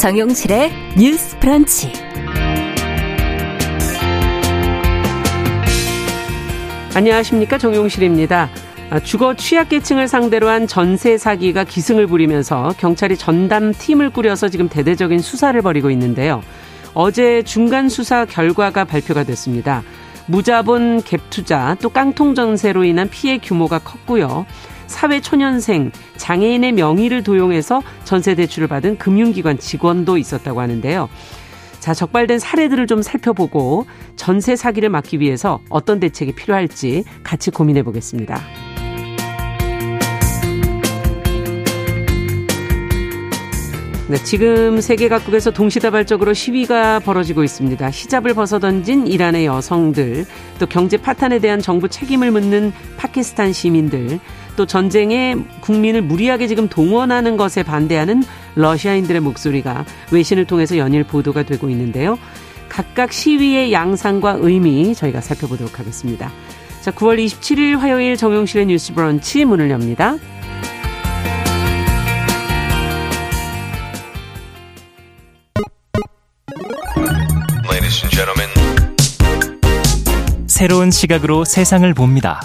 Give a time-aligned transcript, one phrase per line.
[0.00, 1.92] 정용실의 뉴스 프런치.
[6.94, 8.48] 안녕하십니까 정용실입니다.
[8.88, 15.18] 아, 주거 취약계층을 상대로 한 전세 사기가 기승을 부리면서 경찰이 전담 팀을 꾸려서 지금 대대적인
[15.18, 16.42] 수사를 벌이고 있는데요.
[16.94, 19.82] 어제 중간 수사 결과가 발표가 됐습니다.
[20.24, 24.46] 무자본 갭 투자 또 깡통 전세로 인한 피해 규모가 컸고요.
[24.90, 31.08] 사회초년생, 장애인의 명의를 도용해서 전세 대출을 받은 금융기관 직원도 있었다고 하는데요.
[31.78, 33.86] 자, 적발된 사례들을 좀 살펴보고
[34.16, 38.38] 전세 사기를 막기 위해서 어떤 대책이 필요할지 같이 고민해 보겠습니다.
[44.10, 47.88] 네, 지금 세계 각국에서 동시다발적으로 시위가 벌어지고 있습니다.
[47.88, 50.26] 히잡을 벗어던진 이란의 여성들,
[50.58, 54.18] 또 경제 파탄에 대한 정부 책임을 묻는 파키스탄 시민들,
[54.56, 58.24] 또 전쟁에 국민을 무리하게 지금 동원하는 것에 반대하는
[58.56, 62.18] 러시아인들의 목소리가 외신을 통해서 연일 보도가 되고 있는데요.
[62.68, 66.32] 각각 시위의 양상과 의미 저희가 살펴보도록 하겠습니다.
[66.80, 70.16] 자, 9월 27일 화요일 정용실의 뉴스 브런치 문을 엽니다.
[80.60, 82.38] 새로운 시각으로 세상을 봅니다.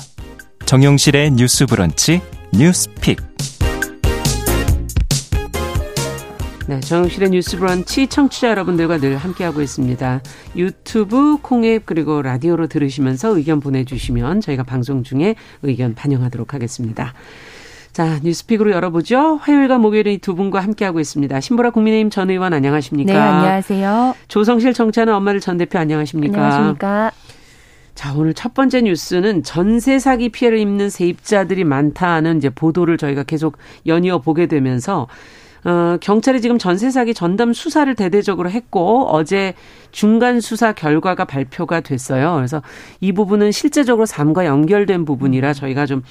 [0.66, 2.22] 정용실의 뉴스 브런치
[2.54, 3.20] 뉴스픽.
[6.68, 10.22] 네, 정용실의 뉴스 브런치 청취자 여러분들과 늘 함께하고 있습니다.
[10.56, 17.14] 유튜브, 콩앱 그리고 라디오로 들으시면서 의견 보내 주시면 저희가 방송 중에 의견 반영하도록 하겠습니다.
[17.92, 19.40] 자, 뉴스픽으로 열어보죠.
[19.42, 21.42] 화요일과 목요일에 이두 분과 함께하고 있습니다.
[21.42, 23.12] 신보라 국민의힘 전 의원 안녕하십니까?
[23.12, 24.16] 네, 안녕하세요.
[24.30, 26.38] 조성실 정치하는 엄마들 전 대표 안녕하십니까?
[26.38, 27.12] 안녕하십니까?
[27.96, 33.58] 자, 오늘 첫 번째 뉴스는 전세 사기 피해를 입는 세입자들이 많다는 이제 보도를 저희가 계속
[33.88, 35.08] 연이어 보게 되면서
[35.64, 39.54] 어, 경찰이 지금 전세 사기 전담 수사를 대대적으로 했고 어제
[39.92, 42.36] 중간 수사 결과가 발표가 됐어요.
[42.36, 42.62] 그래서
[43.00, 46.04] 이 부분은 실제적으로 삶과 연결된 부분이라 저희가 좀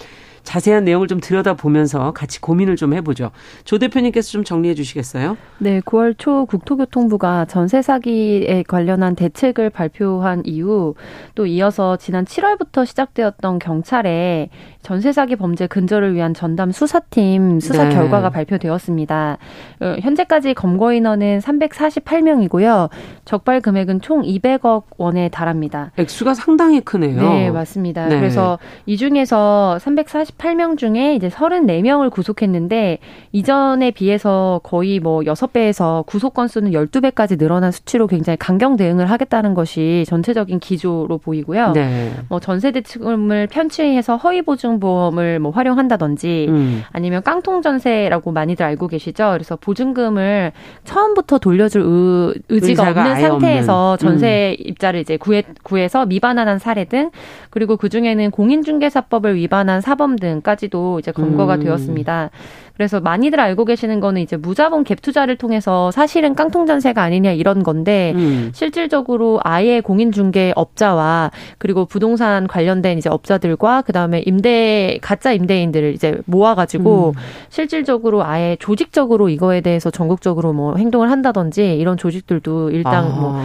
[0.44, 3.30] 자세한 내용을 좀 들여다보면서 같이 고민을 좀 해보죠.
[3.64, 5.36] 조 대표님께서 좀 정리해 주시겠어요?
[5.58, 10.94] 네, 9월 초 국토교통부가 전세 사기에 관련한 대책을 발표한 이후
[11.34, 14.50] 또 이어서 지난 7월부터 시작되었던 경찰의
[14.84, 17.94] 전세 사기 범죄 근절을 위한 전담 수사팀 수사 네.
[17.94, 19.38] 결과가 발표되었습니다.
[19.80, 22.90] 어, 현재까지 검거 인원은 348명이고요.
[23.24, 25.90] 적발 금액은 총 200억 원에 달합니다.
[25.96, 27.18] 액수가 상당히 크네요.
[27.18, 28.08] 네, 맞습니다.
[28.08, 28.16] 네.
[28.16, 32.98] 그래서 이 중에서 348명 중에 이제 34명을 구속했는데
[33.32, 40.04] 이전에 비해서 거의 뭐 6배에서 구속 건수는 12배까지 늘어난 수치로 굉장히 강경 대응을 하겠다는 것이
[40.08, 41.72] 전체적인 기조로 보이고요.
[41.72, 42.12] 네.
[42.28, 46.82] 뭐 전세 대책을 편취해서 허위 보증 보증보험을 뭐 활용한다든지 음.
[46.92, 49.30] 아니면 깡통 전세라고 많이들 알고 계시죠.
[49.32, 50.52] 그래서 보증금을
[50.84, 53.98] 처음부터 돌려줄 의, 의지가 없는 상태에서 없는.
[53.98, 54.66] 전세 음.
[54.66, 57.10] 입자를 이제 구해 구해서 미반환한 사례 등
[57.50, 61.60] 그리고 그 중에는 공인중개사법을 위반한 사범 등까지도 이제 검거가 음.
[61.60, 62.30] 되었습니다.
[62.76, 67.62] 그래서 많이들 알고 계시는 거는 이제 무자본 갭 투자를 통해서 사실은 깡통 전세가 아니냐 이런
[67.62, 68.50] 건데 음.
[68.52, 76.56] 실질적으로 아예 공인중개 업자와 그리고 부동산 관련된 이제 업자들과 그다음에 임대 가짜 임대인들을 이제 모아
[76.56, 77.20] 가지고 음.
[77.48, 83.08] 실질적으로 아예 조직적으로 이거에 대해서 전국적으로 뭐 행동을 한다든지 이런 조직들도 일단 아.
[83.08, 83.40] 뭐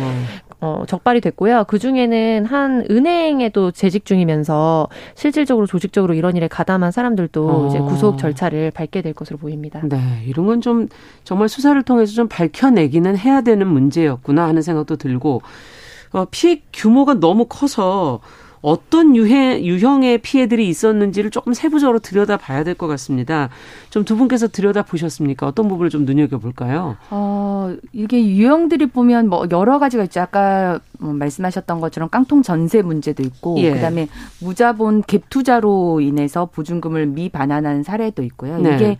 [0.61, 1.63] 어, 적발이 됐고요.
[1.67, 7.67] 그 중에는 한 은행에도 재직 중이면서 실질적으로 조직적으로 이런 일에 가담한 사람들도 어.
[7.67, 9.81] 이제 구속 절차를 밟게 될 것으로 보입니다.
[9.83, 10.87] 네, 이런 건 좀
[11.23, 15.41] 정말 수사를 통해서 좀 밝혀내기는 해야 되는 문제였구나 하는 생각도 들고
[16.11, 18.19] 어, 피해 규모가 너무 커서
[18.61, 23.49] 어떤 유해, 유형의 피해들이 있었는지를 조금 세부적으로 들여다 봐야 될 것 같습니다.
[23.89, 25.47] 좀 두 분께서 들여다 보셨습니까?
[25.47, 26.97] 어떤 부분을 좀 눈여겨볼까요?
[27.09, 30.21] 어, 이게 유형들이 보면 뭐 여러 가지가 있죠.
[30.21, 33.71] 아까 뭐 말씀하셨던 것처럼 깡통 전세 문제도 있고, 예.
[33.73, 34.07] 그 다음에
[34.41, 38.57] 무자본 갭 투자로 인해서 보증금을 미반환하는 사례도 있고요.
[38.59, 38.75] 네.
[38.75, 38.97] 이게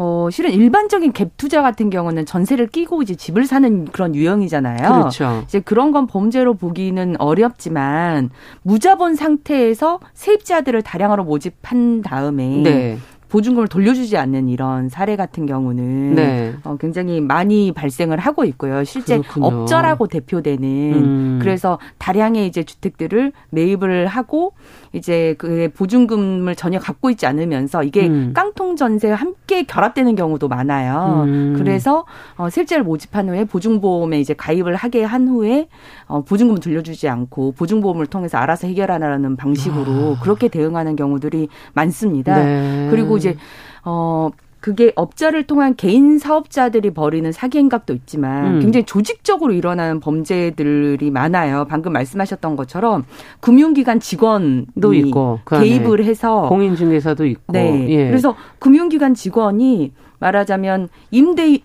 [0.00, 4.78] 뭐 실은 일반적인 갭 투자 같은 경우는 전세를 끼고 이제 집을 사는 그런 유형이잖아요.
[4.78, 5.42] 그렇죠.
[5.44, 8.30] 이제 그런 건 범죄로 보기는 어렵지만
[8.62, 12.98] 무자본 상태에서 세입자들을 다량으로 모집한 다음에 네.
[13.28, 16.54] 보증금을 돌려주지 않는 이런 사례 같은 경우는 네.
[16.64, 18.84] 어, 굉장히 많이 발생을 하고 있고요.
[18.84, 19.46] 실제 그렇군요.
[19.46, 20.62] 업자라고 대표되는
[20.94, 21.38] 음.
[21.40, 24.54] 그래서 다량의 이제 주택들을 매입을 하고
[24.92, 28.32] 이제 그 보증금을 전혀 갖고 있지 않으면서 이게 음.
[28.34, 31.24] 깡통 전세와 함께 결합되는 경우도 많아요.
[31.26, 31.54] 음.
[31.56, 32.04] 그래서
[32.36, 35.68] 어, 실제를 모집한 후에 보증보험에 이제 가입을 하게 한 후에
[36.06, 40.20] 어, 보증금을 돌려주지 않고 보증보험을 통해서 알아서 해결하라는 방식으로 아.
[40.22, 42.42] 그렇게 대응하는 경우들이 많습니다.
[42.42, 42.88] 네.
[42.90, 43.36] 그리고 이제
[43.84, 48.60] 어 그게 업자를 통한 개인 사업자들이 벌이는 사기 행각도 있지만 음.
[48.60, 51.66] 굉장히 조직적으로 일어나는 범죄들이 많아요.
[51.68, 53.04] 방금 말씀하셨던 것처럼
[53.40, 57.88] 금융기관 직원도 있고 그 개입을 해서 공인중개사도 있고 네.
[57.88, 58.06] 예.
[58.08, 61.58] 그래서 금융기관 직원이 말하자면 임대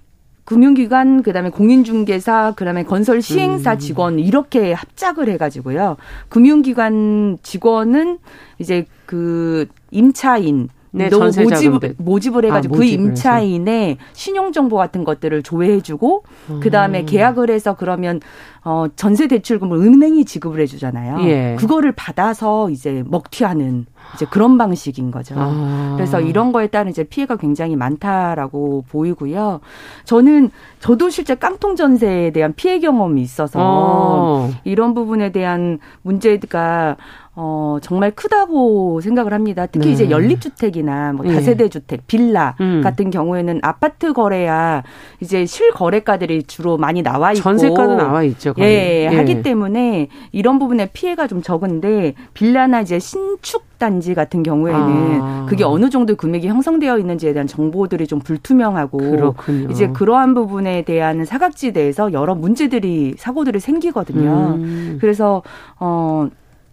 [0.45, 3.79] 금융기관 그다음에 공인중개사 그다음에 건설 시행사 음.
[3.79, 5.97] 직원 이렇게 합작을 해가지고요.
[6.29, 8.19] 금융기관 직원은
[8.59, 16.59] 이제 그 임차인 네, 모집, 모집을 해가지고 아, 그 임차인의 신용정보 같은 것들을 조회해주고 음.
[16.61, 18.21] 그 다음에 계약을 해서 그러면
[18.63, 21.21] 어 전세 대출금을 은행이 지급을 해주잖아요.
[21.27, 21.55] 예.
[21.59, 25.35] 그거를 받아서 이제 먹튀하는 이제 그런 방식인 거죠.
[25.37, 25.93] 아.
[25.95, 29.59] 그래서 이런 거에 따른 이제 피해가 굉장히 많다라고 보이고요.
[30.05, 34.49] 저는 저도 실제 깡통 전세에 대한 피해 경험이 있어서 어.
[34.63, 36.95] 이런 부분에 대한 문제가
[37.37, 39.65] 어, 정말 크다고 생각을 합니다.
[39.65, 39.93] 특히 네.
[39.93, 41.33] 이제 연립주택이나 뭐 예.
[41.33, 42.81] 다세대 주택, 빌라 음.
[42.81, 44.83] 같은 경우에는 아파트 거래야
[45.19, 48.53] 이제 실거래가들이 주로 많이 나와 있고 전세가도 나와 있죠.
[48.53, 48.67] 거의.
[48.67, 55.19] 예, 예, 하기 때문에 이런 부분에 피해가 좀 적은데 빌라나 이제 신축 단지 같은 경우에는
[55.21, 55.45] 아.
[55.49, 59.69] 그게 어느 정도 금액이 형성되어 있는지에 대한 정보들이 좀 불투명하고 그렇군요.
[59.69, 64.55] 이제 그러한 부분에 대한 사각지대에서 여러 문제들이 사고들이 생기거든요.
[64.55, 64.97] 음.
[65.01, 65.43] 그래서
[65.77, 66.29] 어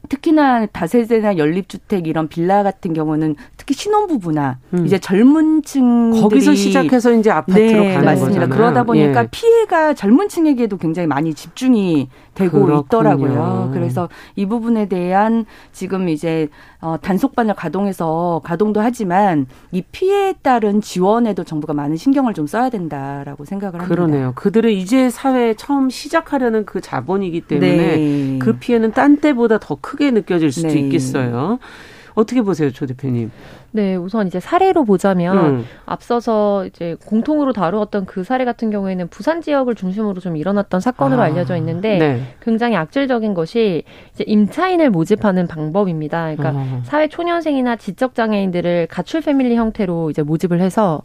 [0.09, 4.87] 특히나 다세대나 연립주택 이런 빌라 같은 경우는 특히 신혼부부나 음.
[4.87, 8.41] 이제 젊은 층들이 거기서 시작해서 이제 아파트로 네, 가는 맞습니다.
[8.41, 8.49] 거잖아요.
[8.49, 9.29] 그러다 보니까 예.
[9.31, 12.83] 피해가 젊은 층에게도 굉장히 많이 집중이 되고 그렇군요.
[12.87, 13.71] 있더라고요.
[13.73, 16.49] 그래서 이 부분에 대한 지금 이제
[16.81, 23.45] 어, 단속반을 가동해서 가동도 하지만 이 피해에 따른 지원에도 정부가 많은 신경을 좀 써야 된다라고
[23.45, 23.95] 생각을 합니다.
[23.95, 24.33] 그러네요.
[24.35, 28.39] 그들은 이제 사회에 처음 시작하려는 그 자본이기 때문에 네.
[28.41, 30.81] 그 피해는 딴 때보다 더 크게 느껴질 수도 네.
[30.81, 31.59] 있겠어요.
[32.15, 33.31] 어떻게 보세요, 조 대표님?
[33.71, 35.65] 네, 우선 이제 사례로 보자면 음.
[35.87, 41.25] 앞서서 이제 공통으로 다루었던 그 사례 같은 경우에는 부산 지역을 중심으로 좀 일어났던 사건으로 아,
[41.25, 42.23] 알려져 있는데 네.
[42.43, 43.85] 굉장히 악질적인 것이
[44.15, 46.35] 이제 임차인을 모집하는 방법입니다.
[46.37, 46.81] 그러니까 아.
[46.85, 51.03] 사회 초년생이나 지적 장애인들을 가출 패밀리 형태로 이제 모집을 해서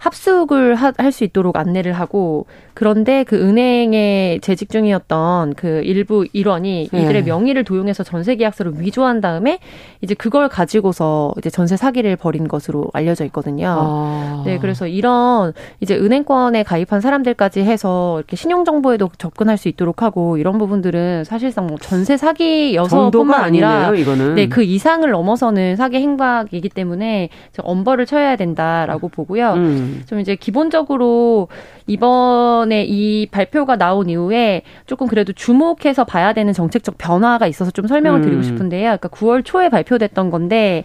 [0.00, 7.02] 합숙을 할 수 있도록 안내를 하고 그런데 그 은행에 재직 중이었던 그 일부 일원이 네.
[7.02, 9.58] 이들의 명의를 도용해서 전세 계약서를 위조한 다음에
[10.00, 13.76] 이제 그걸 가지고서 이제 전세 사기를 벌인 것으로 알려져 있거든요.
[13.76, 14.42] 아.
[14.46, 20.36] 네, 그래서 이런 이제 은행권에 가입한 사람들까지 해서 이렇게 신용 정보에도 접근할 수 있도록 하고
[20.38, 24.34] 이런 부분들은 사실상 뭐 전세 사기여서뿐만 아니라 아니네요, 이거는.
[24.36, 29.54] 네, 그 이상을 넘어서는 사기 행각이기 때문에 엄벌을 쳐야 된다라고 보고요.
[29.54, 29.89] 음.
[30.06, 31.48] 좀 이제 기본적으로
[31.86, 38.20] 이번에 이 발표가 나온 이후에 조금 그래도 주목해서 봐야 되는 정책적 변화가 있어서 좀 설명을
[38.22, 38.42] 드리고 음.
[38.42, 38.96] 싶은데요.
[38.98, 40.84] 그러니까 9월 초에 발표됐던 건데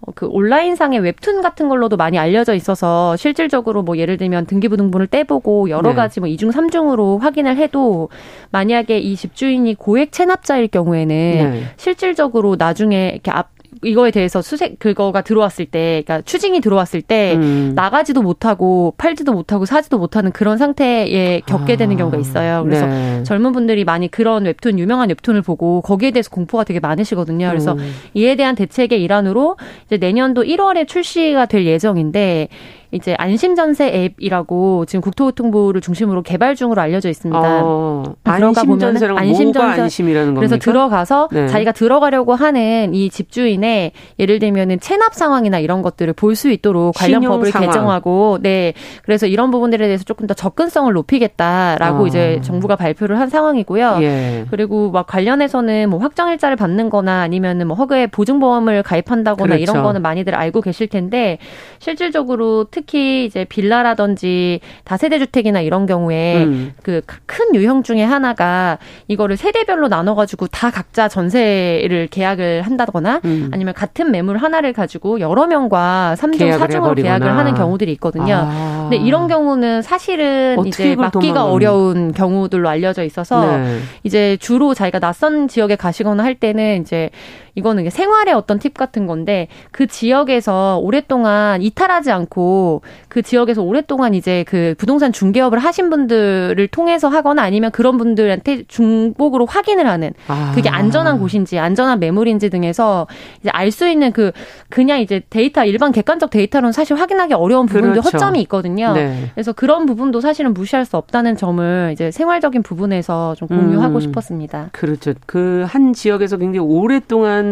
[0.00, 5.70] 어, 그 온라인상의 웹툰 같은 걸로도 많이 알려져 있어서 실질적으로 뭐 예를 들면 등기부등본을 떼보고
[5.70, 5.94] 여러 네.
[5.96, 8.08] 가지 뭐 이중 삼중으로 확인을 해도
[8.50, 11.62] 만약에 이 집주인이 고액 체납자일 경우에는 네.
[11.76, 17.72] 실질적으로 나중에 이렇게 앞 이거에 대해서 수색 그거가 들어왔을 때, 그러니까 추징이 들어왔을 때 음.
[17.74, 21.98] 나가지도 못하고 팔지도 못하고 사지도 못하는 그런 상태에 겪게 되는 아.
[21.98, 22.62] 경우가 있어요.
[22.64, 23.22] 그래서 네.
[23.24, 27.48] 젊은 분들이 많이 그런 웹툰 유명한 웹툰을 보고 거기에 대해서 공포가 되게 많으시거든요.
[27.48, 27.94] 그래서 음.
[28.14, 29.56] 이에 대한 대책의 일환으로
[29.86, 32.48] 이제 내년도 1월에 출시가 될 예정인데
[32.90, 37.60] 이제 안심전세 앱이라고 지금 국토교통부를 중심으로 개발 중으로 알려져 있습니다.
[37.62, 40.40] 어, 들어가 보면 안심전세 안심이라는 겁니까?
[40.40, 41.46] 그래서 들어가서 네.
[41.48, 47.20] 자기가 들어가려고 하는 이 집주인의 예를 들면은 체납 상황이나 이런 것들을 볼 수 있도록 관련
[47.22, 47.68] 법을 상황.
[47.68, 52.06] 개정하고 네 그래서 이런 부분들에 대해서 조금 더 접근성을 높이겠다라고 어.
[52.06, 53.98] 이제 정부가 발표를 한 상황이고요.
[54.02, 54.44] 예.
[54.50, 59.62] 그리고 막 관련해서는 뭐 확정 일자를 받는거나 아니면은 뭐 허그에 보증보험을 가입한다거나 그렇죠.
[59.62, 61.38] 이런 거는 많이들 알고 계실 텐데
[61.80, 66.72] 실질적으로 특히 이제 빌라라든지 다세대 주택이나 이런 경우에 음.
[66.84, 73.50] 그큰 유형 중에 하나가 이거를 세대별로 나눠 가지고 다 각자 전세를 계약을 한다거나 음.
[73.52, 78.46] 아니면 같은 매물 하나를 가지고 여러 명과 삼중사중으로 계약을 하는 경우들이 있거든요.
[78.48, 78.88] 아.
[78.88, 83.78] 근데 이런 경우는 사실은 이제 막기가 어려운 경우들로 알려져 있어서 네.
[84.04, 87.10] 이제 주로 자기가 낯선 지역에 가시거나 할 때는 이제
[87.58, 94.44] 이거는 생활의 어떤 팁 같은 건데 그 지역에서 오랫동안 이탈하지 않고 그 지역에서 오랫동안 이제
[94.48, 100.52] 그 부동산 중개업을 하신 분들을 통해서 하거나 아니면 그런 분들한테 중복으로 확인을 하는 아.
[100.54, 103.06] 그게 안전한 곳인지 안전한 매물인지 등에서
[103.40, 104.32] 이제 알 수 있는 그
[104.70, 108.16] 그냥 이제 데이터 일반 객관적 데이터로는 사실 확인하기 어려운 부분도 그렇죠.
[108.16, 108.94] 허점이 있거든요.
[108.94, 109.30] 네.
[109.34, 114.00] 그래서 그런 부분도 사실은 무시할 수 없다는 점을 이제 생활적인 부분에서 좀 공유하고 음.
[114.00, 114.70] 싶었습니다.
[114.72, 115.12] 그렇죠.
[115.26, 117.47] 그 한 지역에서 굉장히 오랫동안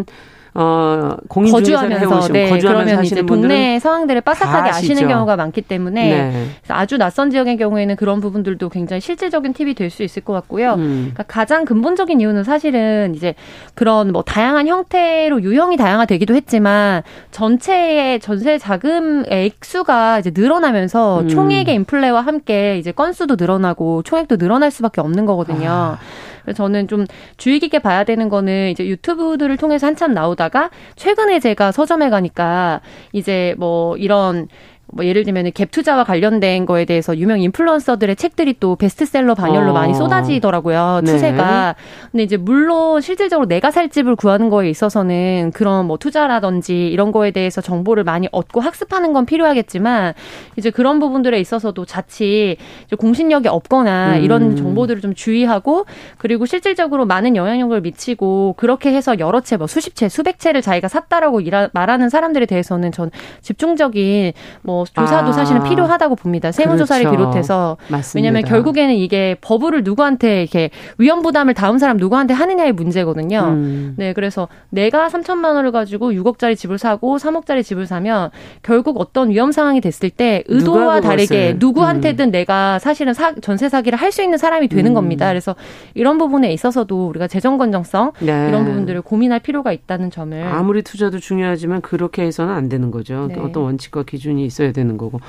[0.59, 6.47] 어, 공인 거주하면서 네, 거주하면서 그러면 이제 동네 상황들을 빠삭하게 아시는 경우가 많기 때문에 네.
[6.69, 10.75] 아주 낯선 지역의 경우에는 그런 부분들도 굉장히 실질적인 팁이 될 수 있을 것 같고요.
[10.75, 11.13] 음.
[11.15, 13.35] 그러니까 가장 근본적인 이유는 사실은 이제
[13.75, 21.29] 그런 뭐 다양한 형태로 유형이 다양화되기도 했지만 전체의 전세 자금 액수가 이제 늘어나면서 음.
[21.29, 25.69] 총액의 인플레와 함께 이제 건수도 늘어나고 총액도 늘어날 수밖에 없는 거거든요.
[25.69, 25.99] 아.
[26.47, 27.05] 그래서 저는 좀
[27.37, 32.81] 주의 깊게 봐야 되는 거는 이제 유튜브들을 통해서 한참 나오다가 최근에 제가 서점에 가니까
[33.13, 34.49] 이제 뭐 이런
[34.93, 39.73] 뭐 예를 들면 갭 투자와 관련된 거에 대해서 유명 인플루언서들의 책들이 또 베스트셀러 반열로 어.
[39.75, 41.01] 많이 쏟아지더라고요.
[41.05, 41.11] 네.
[41.11, 41.75] 추세가.
[41.77, 42.09] 네.
[42.13, 47.33] 근데 이제 물론 실질적으로 내가 살 집을 구하는 거에 있어서는 그런 뭐 투자라든지 이런 거에
[47.33, 50.15] 대해서 정보를 많이 얻고 학습하는 건 필요하겠지만
[50.57, 52.57] 이제 그런 부분들에 있어서도 자칫
[52.97, 54.23] 공신력이 없거나 음.
[54.23, 55.87] 이런 정보들을 좀 주의하고
[56.19, 60.89] 그리고 실질적으로 많은 영향력을 미치고 그렇게 해서 여러 채 뭐 수십 채 수백 채를 자기가
[60.89, 61.41] 샀다라고
[61.73, 65.33] 말하는 사람들에 대해서는 전 집중적인 뭐 조사도 아.
[65.33, 66.51] 사실은 필요하다고 봅니다.
[66.51, 67.17] 세무조사를 그렇죠.
[67.17, 68.17] 비롯해서 맞습니다.
[68.17, 73.41] 왜냐하면 결국에는 이게 버블을 누구한테 이렇게 위험 부담을 다음 사람 누구한테 하느냐의 문제거든요.
[73.41, 73.95] 음.
[73.97, 78.31] 네, 그래서 내가 3천만 원을 가지고 6억짜리 집을 사고 3억짜리 집을 사면
[78.63, 82.31] 결국 어떤 위험 상황이 됐을 때 의도와 다르게 누구한테든 음.
[82.33, 84.95] 내가 사실은 사, 전세 사기를 할 수 있는 사람이 되는 음.
[84.95, 85.29] 겁니다.
[85.29, 85.55] 그래서
[85.95, 88.49] 이런 부분에 있어서도 우리가 재정 건정성 네.
[88.49, 93.27] 이런 부분들을 고민할 필요가 있다는 점을 아무리 투자도 중요하지만 그렇게 해서는 안 되는 거죠.
[93.29, 93.39] 네.
[93.39, 95.21] 어떤 원칙과 기준이 있어야 있어야 되는 거고.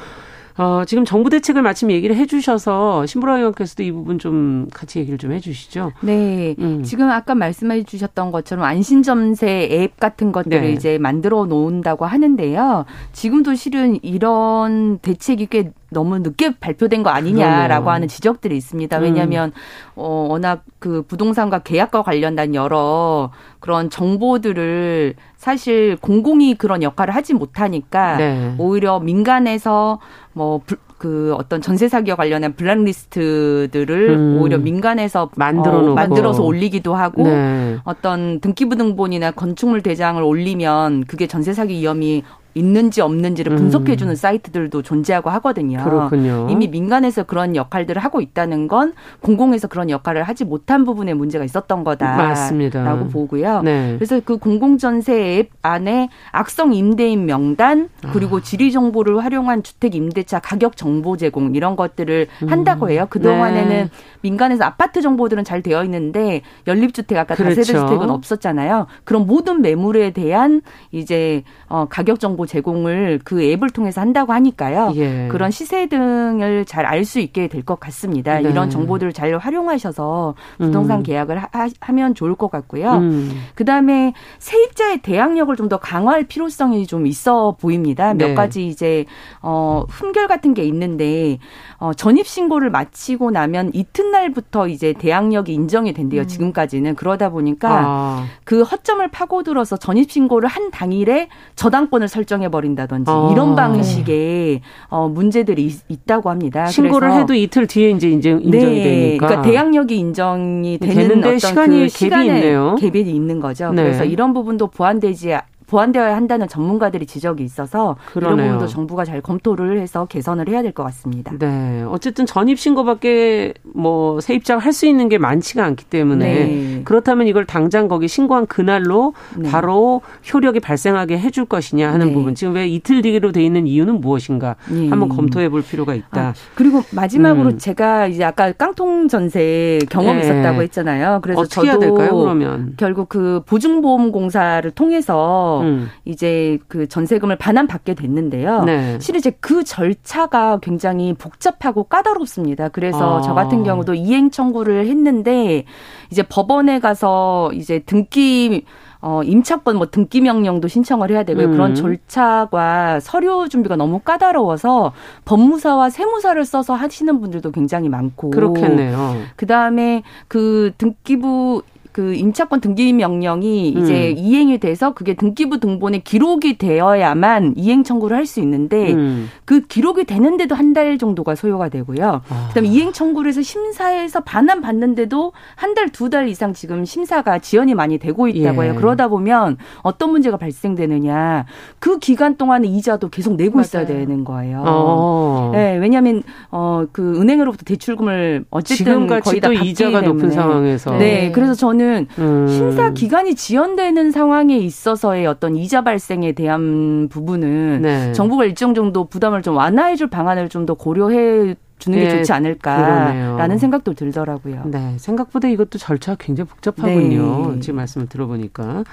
[0.59, 5.19] 어, 지금 정부 대책을 마침 얘기를 해 주셔서 신보라 의원께서도 이 부분 좀 같이 얘기를
[5.19, 5.91] 좀 해 주시죠.
[6.01, 6.55] 네.
[6.57, 6.81] 음.
[6.81, 10.71] 지금 아까 말씀해 주셨던 것처럼 안심점세 앱 같은 것들을 네.
[10.71, 12.85] 이제 만들어 놓는다고 하는데요.
[13.13, 17.89] 지금도 실은 이런 대책이 꽤 너무 늦게 발표된 거 아니냐라고 그러네요.
[17.89, 18.97] 하는 지적들이 있습니다.
[18.97, 19.61] 왜냐하면 음.
[19.95, 28.17] 어, 워낙 그 부동산과 계약과 관련된 여러 그런 정보들을 사실 공공이 그런 역할을 하지 못하니까
[28.17, 28.55] 네.
[28.57, 29.99] 오히려 민간에서
[30.33, 30.61] 뭐
[30.97, 34.37] 그 어떤 전세 사기와 관련한 블랙리스트들을 음.
[34.41, 37.77] 오히려 민간에서 만들어 어, 만들어서 올리기도 하고 네.
[37.83, 42.23] 어떤 등기부등본이나 건축물 대장을 올리면 그게 전세 사기 위험이
[42.57, 43.57] 있는지 없는지를 음.
[43.57, 44.15] 분석해주는 음.
[44.15, 45.83] 사이트들도 존재하고 하거든요.
[45.83, 46.47] 그렇군요.
[46.49, 51.83] 이미 민간에서 그런 역할들을 하고 있다는 건 공공에서 그런 역할을 하지 못한 부분에 문제가 있었던
[51.83, 52.97] 거다라고 맞습니다.
[53.11, 53.61] 보고요.
[53.61, 53.95] 네.
[53.95, 58.41] 그래서 그 공공전세 앱 안에 악성 임대인 명단 그리고 아.
[58.41, 62.49] 지리 정보를 활용한 주택 임대차 가격 정보 제공 이런 것들을 음.
[62.49, 63.05] 한다고 해요.
[63.09, 63.89] 그 동안에는 네.
[64.21, 67.55] 민간에서 아파트 정보들은 잘 되어 있는데 연립주택 아까 그렇죠.
[67.55, 68.87] 다세대 주택은 없었잖아요.
[69.03, 70.61] 그런 모든 매물에 대한
[70.91, 74.93] 이제 어 가격 정보 제공을 그 앱을 통해서 한다고 하니까요.
[74.95, 75.27] 예.
[75.29, 78.39] 그런 시세 등을 잘 알 수 있게 될 것 같습니다.
[78.39, 78.49] 네.
[78.49, 81.03] 이런 정보들을 잘 활용하셔서 부동산 음.
[81.03, 82.93] 계약을 하, 면 좋을 것 같고요.
[82.93, 83.31] 음.
[83.55, 88.13] 그다음에 세입자의 대항력을 좀 더 강화할 필요성이 좀 있어 보입니다.
[88.13, 88.33] 몇 네.
[88.35, 89.03] 가지 이제
[89.41, 91.39] 어 흠결 같은 게 있는데
[91.77, 96.21] 어 전입 신고를 마치고 나면 이튿날부터 이제 대항력이 인정이 된대요.
[96.21, 96.27] 음.
[96.27, 98.25] 지금까지는 그러다 보니까 아.
[98.45, 103.29] 그 허점을 파고들어서 전입 신고를 한 당일에 저당권을 설정 결정해 버린다든지 어.
[103.31, 106.67] 이런 방식의 어, 문제들이 있, 다고 합니다.
[106.67, 108.83] 신고를 해도 이틀 뒤에 이제 인정, 인정이 네.
[108.83, 109.27] 되니까.
[109.27, 112.75] 그러니까 대항력이 인정이 되는 어떤 시간이 그 갭이 있네요.
[112.79, 113.73] 갭이 있는 거죠.
[113.73, 113.83] 네.
[113.83, 115.33] 그래서 이런 부분도 보완되지
[115.67, 118.35] 보완되어야 한다는 전문가들이 지적이 있어서 그러네요.
[118.37, 121.31] 이런 부분도 정부가 잘 검토를 해서 개선을 해야 될 것 같습니다.
[121.39, 121.83] 네.
[121.89, 126.81] 어쨌든 전입 신고밖에 뭐 세입자가 할 수 있는 게 많지가 않기 때문에 네.
[126.85, 129.49] 그렇다면 이걸 당장 거기 신고한 그날로 네.
[129.49, 132.13] 바로 효력이 발생하게 해줄 것이냐 하는 네.
[132.13, 132.35] 부분.
[132.35, 134.87] 지금 왜 이틀 뒤로 돼 있는 이유는 무엇인가 네.
[134.89, 136.21] 한번 검토해 볼 필요가 있다.
[136.21, 137.57] 아, 그리고 마지막으로 음.
[137.57, 140.25] 제가 이제 아까 깡통 전세 경험이 네.
[140.25, 141.19] 있었다고 했잖아요.
[141.23, 142.15] 그래서 어떻게 저도 해야 될까요?
[142.19, 145.89] 그러면 결국 그 보증보험공사를 통해서 음.
[146.05, 148.63] 이제 그 전세금을 반환 받게 됐는데요.
[148.63, 148.97] 네.
[148.99, 152.69] 실은 이제 그 절차가 굉장히 복잡하고 까다롭습니다.
[152.69, 153.21] 그래서 아.
[153.21, 155.65] 저 같은 경우도 이행 청구를 했는데
[156.11, 158.65] 이제 법원에 가서 이제 등기
[158.99, 161.47] 어, 임차권 뭐 등기 명령도 신청을 해야 되고요.
[161.47, 161.51] 음.
[161.51, 164.93] 그런 절차가 서류 준비가 너무 까다로워서
[165.25, 168.31] 법무사와 세무사를 써서 하시는 분들도 굉장히 많고.
[168.31, 169.17] 그렇겠네요.
[169.35, 171.61] 그 다음에 그 등기부
[171.97, 174.17] 그 임차권 등기 명령이 이제 음.
[174.19, 179.29] 이행이 돼서 그게 등기부 등본에 기록이 되어야만 이행 청구를 할 수 있는데 음.
[179.45, 182.21] 그 기록이 되는데도 한 달 정도가 소요가 되고요.
[182.29, 182.45] 아.
[182.49, 187.73] 그다음에 이행 청구를 해서 심사해서 반환 받는데도 한 달, 두 달 이상 지금 심사가 지연이
[187.73, 188.73] 많이 되고 있다고 해요.
[188.75, 188.79] 예.
[188.79, 191.45] 그러다 보면 어떤 문제가 발생되느냐.
[191.79, 193.61] 그 기간 동안에 이자도 계속 내고 맞아요.
[193.65, 194.61] 있어야 되는 거예요.
[194.67, 195.51] 어.
[195.53, 200.07] 네, 왜냐하면 어, 그 은행으로부터 대출금을 어쨌든 거의 다 받기 이자가 때문에.
[200.07, 202.47] 높은 상황에서 네, 그래서 저는 저는 음.
[202.47, 208.11] 심사 기간이 지연되는 상황에 있어서의 어떤 이자 발생에 대한 부분은 네.
[208.13, 213.35] 정부가 일정 정도 부담을 좀 완화해줄 방안을 좀 더 고려해 주는 게 네, 좋지 않을까라는
[213.37, 213.57] 그러네요.
[213.57, 214.63] 생각도 들더라고요.
[214.65, 217.53] 네, 생각보다 이것도 절차가 굉장히 복잡하군요.
[217.53, 217.59] 네.
[217.61, 218.83] 지금 말씀을 들어보니까.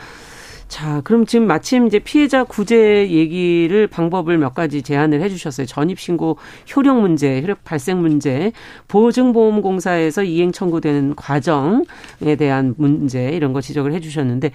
[0.69, 5.67] 자, 그럼 지금 마침 이제 피해자 구제 얘기를 방법을 몇 가지 제안을 해 주셨어요.
[5.67, 6.39] 전입 신고
[6.75, 8.53] 효력 문제, 효력 발생 문제,
[8.89, 14.53] 보증보험공사에서 이행 청구되는 과정에 대한 문제 이런 거 지적을 해 주셨는데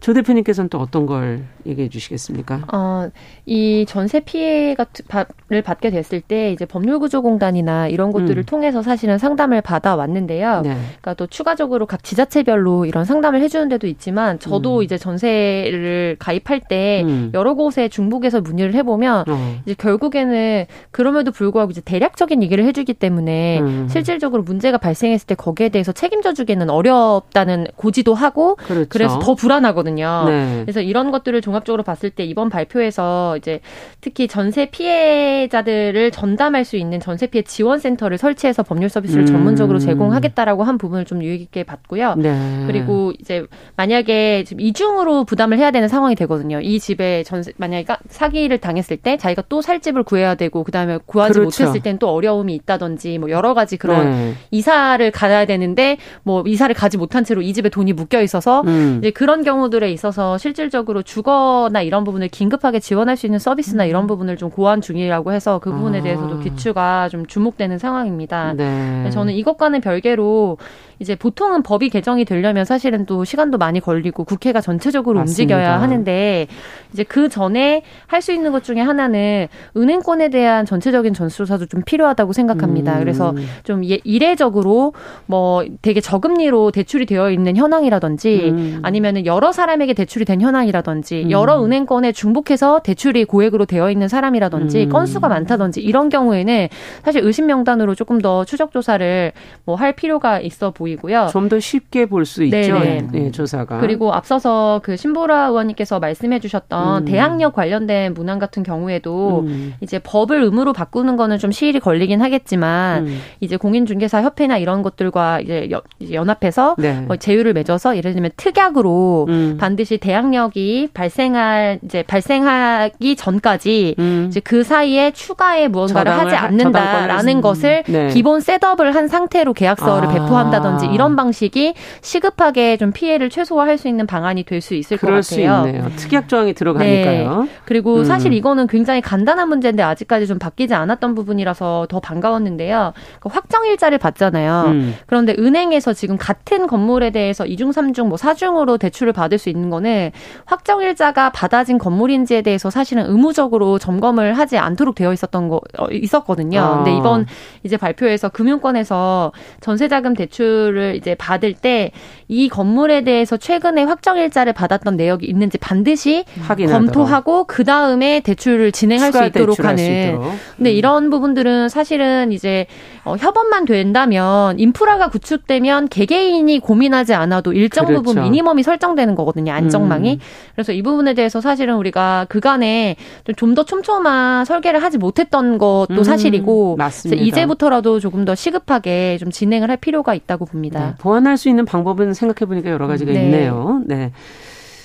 [0.00, 2.62] 조 대표님께서는 또 어떤 걸 얘기해 주시겠습니까?
[2.72, 3.10] 어,
[3.44, 8.44] 이 전세 피해를 받게 됐을 때 이제 법률구조공단이나 이런 곳들을 음.
[8.44, 10.62] 통해서 사실은 상담을 받아 왔는데요.
[10.62, 10.70] 네.
[10.70, 14.82] 그러니까 또 추가적으로 각 지자체별로 이런 상담을 해주는 데도 있지만 저도 음.
[14.82, 17.30] 이제 전세를 가입할 때 음.
[17.34, 19.60] 여러 곳에 중복해서 문의를 해보면 어.
[19.66, 23.88] 이제 결국에는 그럼에도 불구하고 이제 대략적인 얘기를 해주기 때문에 음.
[23.90, 28.86] 실질적으로 문제가 발생했을 때 거기에 대해서 책임져 주기는 어렵다는 고지도 하고 그렇죠.
[28.88, 29.89] 그래서 더 불안하거든요.
[29.90, 30.24] 거거든요.
[30.26, 30.60] 네.
[30.62, 33.60] 그래서 이런 것들을 종합적으로 봤을 때 이번 발표에서 이제
[34.00, 39.26] 특히 전세 피해자들을 전담할 수 있는 전세 피해 지원 센터를 설치해서 법률 서비스를 음.
[39.26, 42.14] 전문적으로 제공하겠다라고 한 부분을 좀 유익 있게 봤고요.
[42.16, 42.64] 네.
[42.66, 46.60] 그리고 이제 만약에 지금 이중으로 부담을 해야 되는 상황이 되거든요.
[46.60, 51.34] 이 집에 전세 만약에 사기를 당했을 때 자기가 또 살 집을 구해야 되고 그다음에 구하지
[51.34, 51.64] 그렇죠.
[51.64, 54.34] 못했을 때는 또 어려움이 있다든지 뭐 여러 가지 그런 네.
[54.50, 58.98] 이사를 가야 되는데 뭐 이사를 가지 못한 채로 이 집에 돈이 묶여 있어서 음.
[59.00, 63.86] 이제 그런 경우들 부 분들에 있어서 실질적으로 주거나 이런 부분을 긴급하게 지원할 수 있는 서비스나
[63.86, 64.06] 이런 음.
[64.06, 66.02] 부분을 좀 고안 중이라고 해서 그 부분에 아.
[66.02, 68.52] 대해서도 귀추가 좀 주목되는 상황입니다.
[68.52, 69.10] 네.
[69.10, 70.58] 저는 이것과는 별개로
[71.00, 75.56] 이제 보통은 법이 개정이 되려면 사실은 또 시간도 많이 걸리고 국회가 전체적으로 맞습니다.
[75.56, 76.46] 움직여야 하는데
[76.92, 82.34] 이제 그 전에 할 수 있는 것 중에 하나는 은행권에 대한 전체적인 전수조사도 좀 필요하다고
[82.34, 82.96] 생각합니다.
[82.96, 83.00] 음.
[83.00, 84.92] 그래서 좀 예, 이례적으로
[85.24, 88.80] 뭐 되게 저금리로 대출이 되어 있는 현황이라든지 음.
[88.82, 91.30] 아니면은 여러 사람에게 대출이 된 현황이라든지 음.
[91.30, 94.88] 여러 은행권에 중복해서 대출이 고액으로 되어 있는 사람이라든지 음.
[94.90, 96.68] 건수가 많다든지 이런 경우에는
[97.02, 99.32] 사실 의심 명단으로 조금 더 추적 조사를
[99.64, 101.28] 뭐 할 필요가 있어 보이 보이고요.
[101.30, 102.78] 좀 더 쉽게 볼 수 있죠.
[102.78, 103.80] 네, 네, 조사가.
[103.80, 107.04] 그리고 앞서서 그 신보라 의원님께서 말씀해 주셨던 음.
[107.04, 109.74] 대학력 관련된 문항 같은 경우에도 음.
[109.80, 113.20] 이제 법을 의무로 바꾸는 거는 좀 시일이 걸리긴 하겠지만 음.
[113.40, 115.68] 이제 공인중개사 협회나 이런 것들과 이제
[116.12, 117.00] 연합해서 네.
[117.00, 119.56] 뭐 제휴를 맺어서 예를 들면 특약으로 음.
[119.58, 124.26] 반드시 대학력이 발생할 이제 발생하기 전까지 음.
[124.28, 128.08] 이제 그 사이에 추가의 무언가를 하지 않는다라는 것을 네.
[128.08, 130.12] 기본 셋업을 한 상태로 계약서를 아.
[130.12, 135.06] 배포한다든지 라든지 이런 방식이 시급하게 좀 피해를 최소화할 수 있는 방안이 될 수 있을 것
[135.06, 135.22] 같아요.
[135.22, 135.90] 수 있네요.
[135.96, 137.42] 특약 조항이 들어가니까요.
[137.44, 137.48] 네.
[137.64, 138.04] 그리고 음.
[138.04, 142.92] 사실 이거는 굉장히 간단한 문제인데 아직까지 좀 바뀌지 않았던 부분이라서 더 반가웠는데요.
[143.20, 144.64] 그 확정 일자를 받잖아요.
[144.66, 144.94] 음.
[145.06, 150.10] 그런데 은행에서 지금 같은 건물에 대해서 이중삼중뭐사중으로 대출을 받을 수 있는 거는
[150.44, 156.60] 확정 일자가 받아진 건물인지에 대해서 사실은 의무적으로 점검을 하지 않도록 되어 있었던 거 어, 있었거든요.
[156.60, 156.76] 아.
[156.76, 157.26] 근데 이번
[157.62, 161.90] 이제 발표에서 금융권에서 전세자금 대출 대출을 이제 받을 때
[162.32, 166.86] 이 건물에 대해서 최근에 확정 일자를 받았던 내역이 있는지 반드시 확인하도록.
[166.94, 169.76] 검토하고 그 다음에 대출을 진행할 수 있도록 하는.
[169.76, 170.32] 수 있도록.
[170.56, 170.74] 근데 음.
[170.74, 172.66] 이런 부분들은 사실은 이제
[173.04, 178.02] 어, 협업만 된다면 인프라가 구축되면 개개인이 고민하지 않아도 일정 그렇죠.
[178.02, 179.52] 부분 미니멈이 설정되는 거거든요.
[179.52, 180.14] 안정망이.
[180.14, 180.18] 음.
[180.54, 182.96] 그래서 이 부분에 대해서 사실은 우리가 그간에
[183.36, 186.04] 좀 더 촘촘한 설계를 하지 못했던 것도 음.
[186.04, 187.20] 사실이고 맞습니다.
[187.22, 190.80] 이제부터라도 조금 더 시급하게 좀 진행을 할 필요가 있다고 봅니다.
[190.80, 193.24] 네, 보완할 수 있는 방법은 생각해 보니까 여러 가지가 네.
[193.24, 193.82] 있네요.
[193.86, 194.12] 네.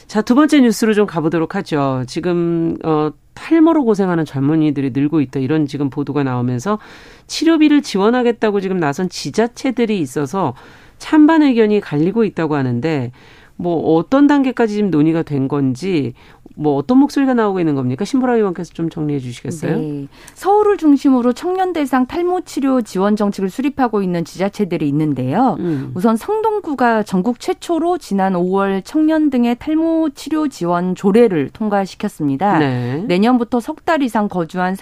[0.07, 2.03] 자, 두 번째 뉴스로 좀 가보도록 하죠.
[2.07, 5.39] 지금, 어, 탈모로 고생하는 젊은이들이 늘고 있다.
[5.39, 6.79] 이런 지금 보도가 나오면서
[7.27, 10.53] 치료비를 지원하겠다고 지금 나선 지자체들이 있어서
[10.97, 13.11] 찬반 의견이 갈리고 있다고 하는데
[13.57, 16.13] 뭐 어떤 단계까지 지금 논의가 된 건지
[16.55, 18.05] 뭐 어떤 목소리가 나오고 있는 겁니까?
[18.05, 19.77] 신보라 의원께서 좀 정리해 주시겠어요?
[19.77, 20.07] 네.
[20.33, 25.57] 서울을 중심으로 청년 대상 탈모 치료 지원 정책을 수립하고 있는 지자체들이 있는데요.
[25.59, 25.91] 음.
[25.95, 32.59] 우선 성동구가 전국 최초로 지난 5월 청년 등의 탈모 치료 지원 조례를 통과시켰습니다.
[32.59, 33.03] 네.
[33.07, 34.73] 내년부터 석 달 이상 거주한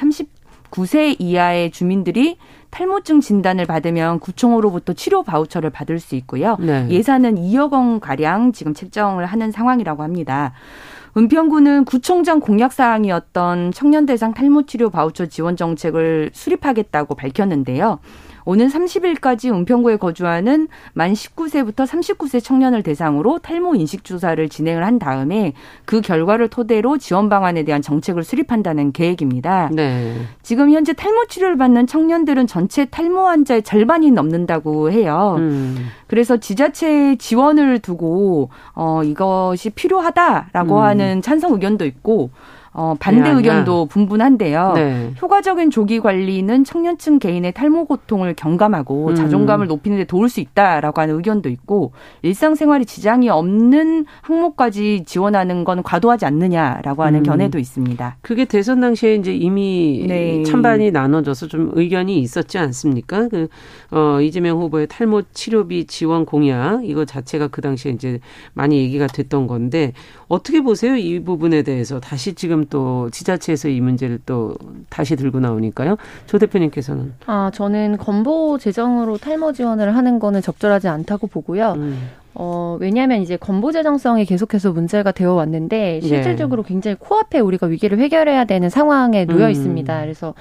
[0.71, 2.37] 39세 이하의 주민들이
[2.69, 6.55] 탈모증 진단을 받으면 구청으로부터 치료 바우처를 받을 수 있고요.
[6.59, 6.87] 네.
[6.89, 10.53] 예산은 2억 원 가량 지금 책정을 하는 상황이라고 합니다.
[11.15, 17.99] 은평구는 구청장 공약 사항이었던 청년 대상 탈모 치료 바우처 지원 정책을 수립하겠다고 밝혔는데요.
[18.45, 25.53] 오는 30일까지 은평구에 거주하는 만 19세부터 39세 청년을 대상으로 탈모 인식 주사를 진행을 한 다음에
[25.85, 29.69] 그 결과를 토대로 지원 방안에 대한 정책을 수립한다는 계획입니다.
[29.73, 30.13] 네.
[30.41, 35.35] 지금 현재 탈모 치료를 받는 청년들은 전체 탈모 환자의 절반이 넘는다고 해요.
[35.37, 35.87] 음.
[36.07, 40.81] 그래서 지자체 지원을 두고 어 이것이 필요하다라고 음.
[40.81, 42.29] 하는 찬성 의견도 있고
[42.73, 43.85] 어, 반대 야, 의견도 야.
[43.93, 44.73] 분분한데요.
[44.75, 45.13] 네.
[45.21, 49.15] 효과적인 조기 관리는 청년층 개인의 탈모 고통을 경감하고 음.
[49.15, 51.91] 자존감을 높이는 데 도울 수 있다라고 하는 의견도 있고
[52.23, 57.23] 일상생활에 지장이 없는 항목까지 지원하는 건 과도하지 않느냐라고 하는 음.
[57.23, 58.17] 견해도 있습니다.
[58.21, 60.43] 그게 대선 당시에 이제 이미 네.
[60.43, 63.27] 찬반이 나눠져서 좀 의견이 있었지 않습니까?
[63.27, 63.47] 그
[63.91, 68.19] 어, 이재명 후보의 탈모 치료비 지원 공약 이거 자체가 그 당시에 이제
[68.53, 69.93] 많이 얘기가 됐던 건데
[70.27, 70.95] 어떻게 보세요?
[70.95, 74.55] 이 부분에 대해서 다시 지금 또 지자체에서 이 문제를 또
[74.89, 75.97] 다시 들고 나오니까요.
[76.25, 81.73] 조 대표님께서는 아 저는 건보 재정으로 탈모 지원을 하는 거는 적절하지 않다고 보고요.
[81.77, 82.09] 음.
[82.35, 86.69] 어, 왜냐하면 이제 건보 재정성이 계속해서 문제가 되어 왔는데 실질적으로 네.
[86.69, 89.51] 굉장히 코앞에 우리가 위기를 해결해야 되는 상황에 놓여 음.
[89.51, 90.01] 있습니다.
[90.01, 90.33] 그래서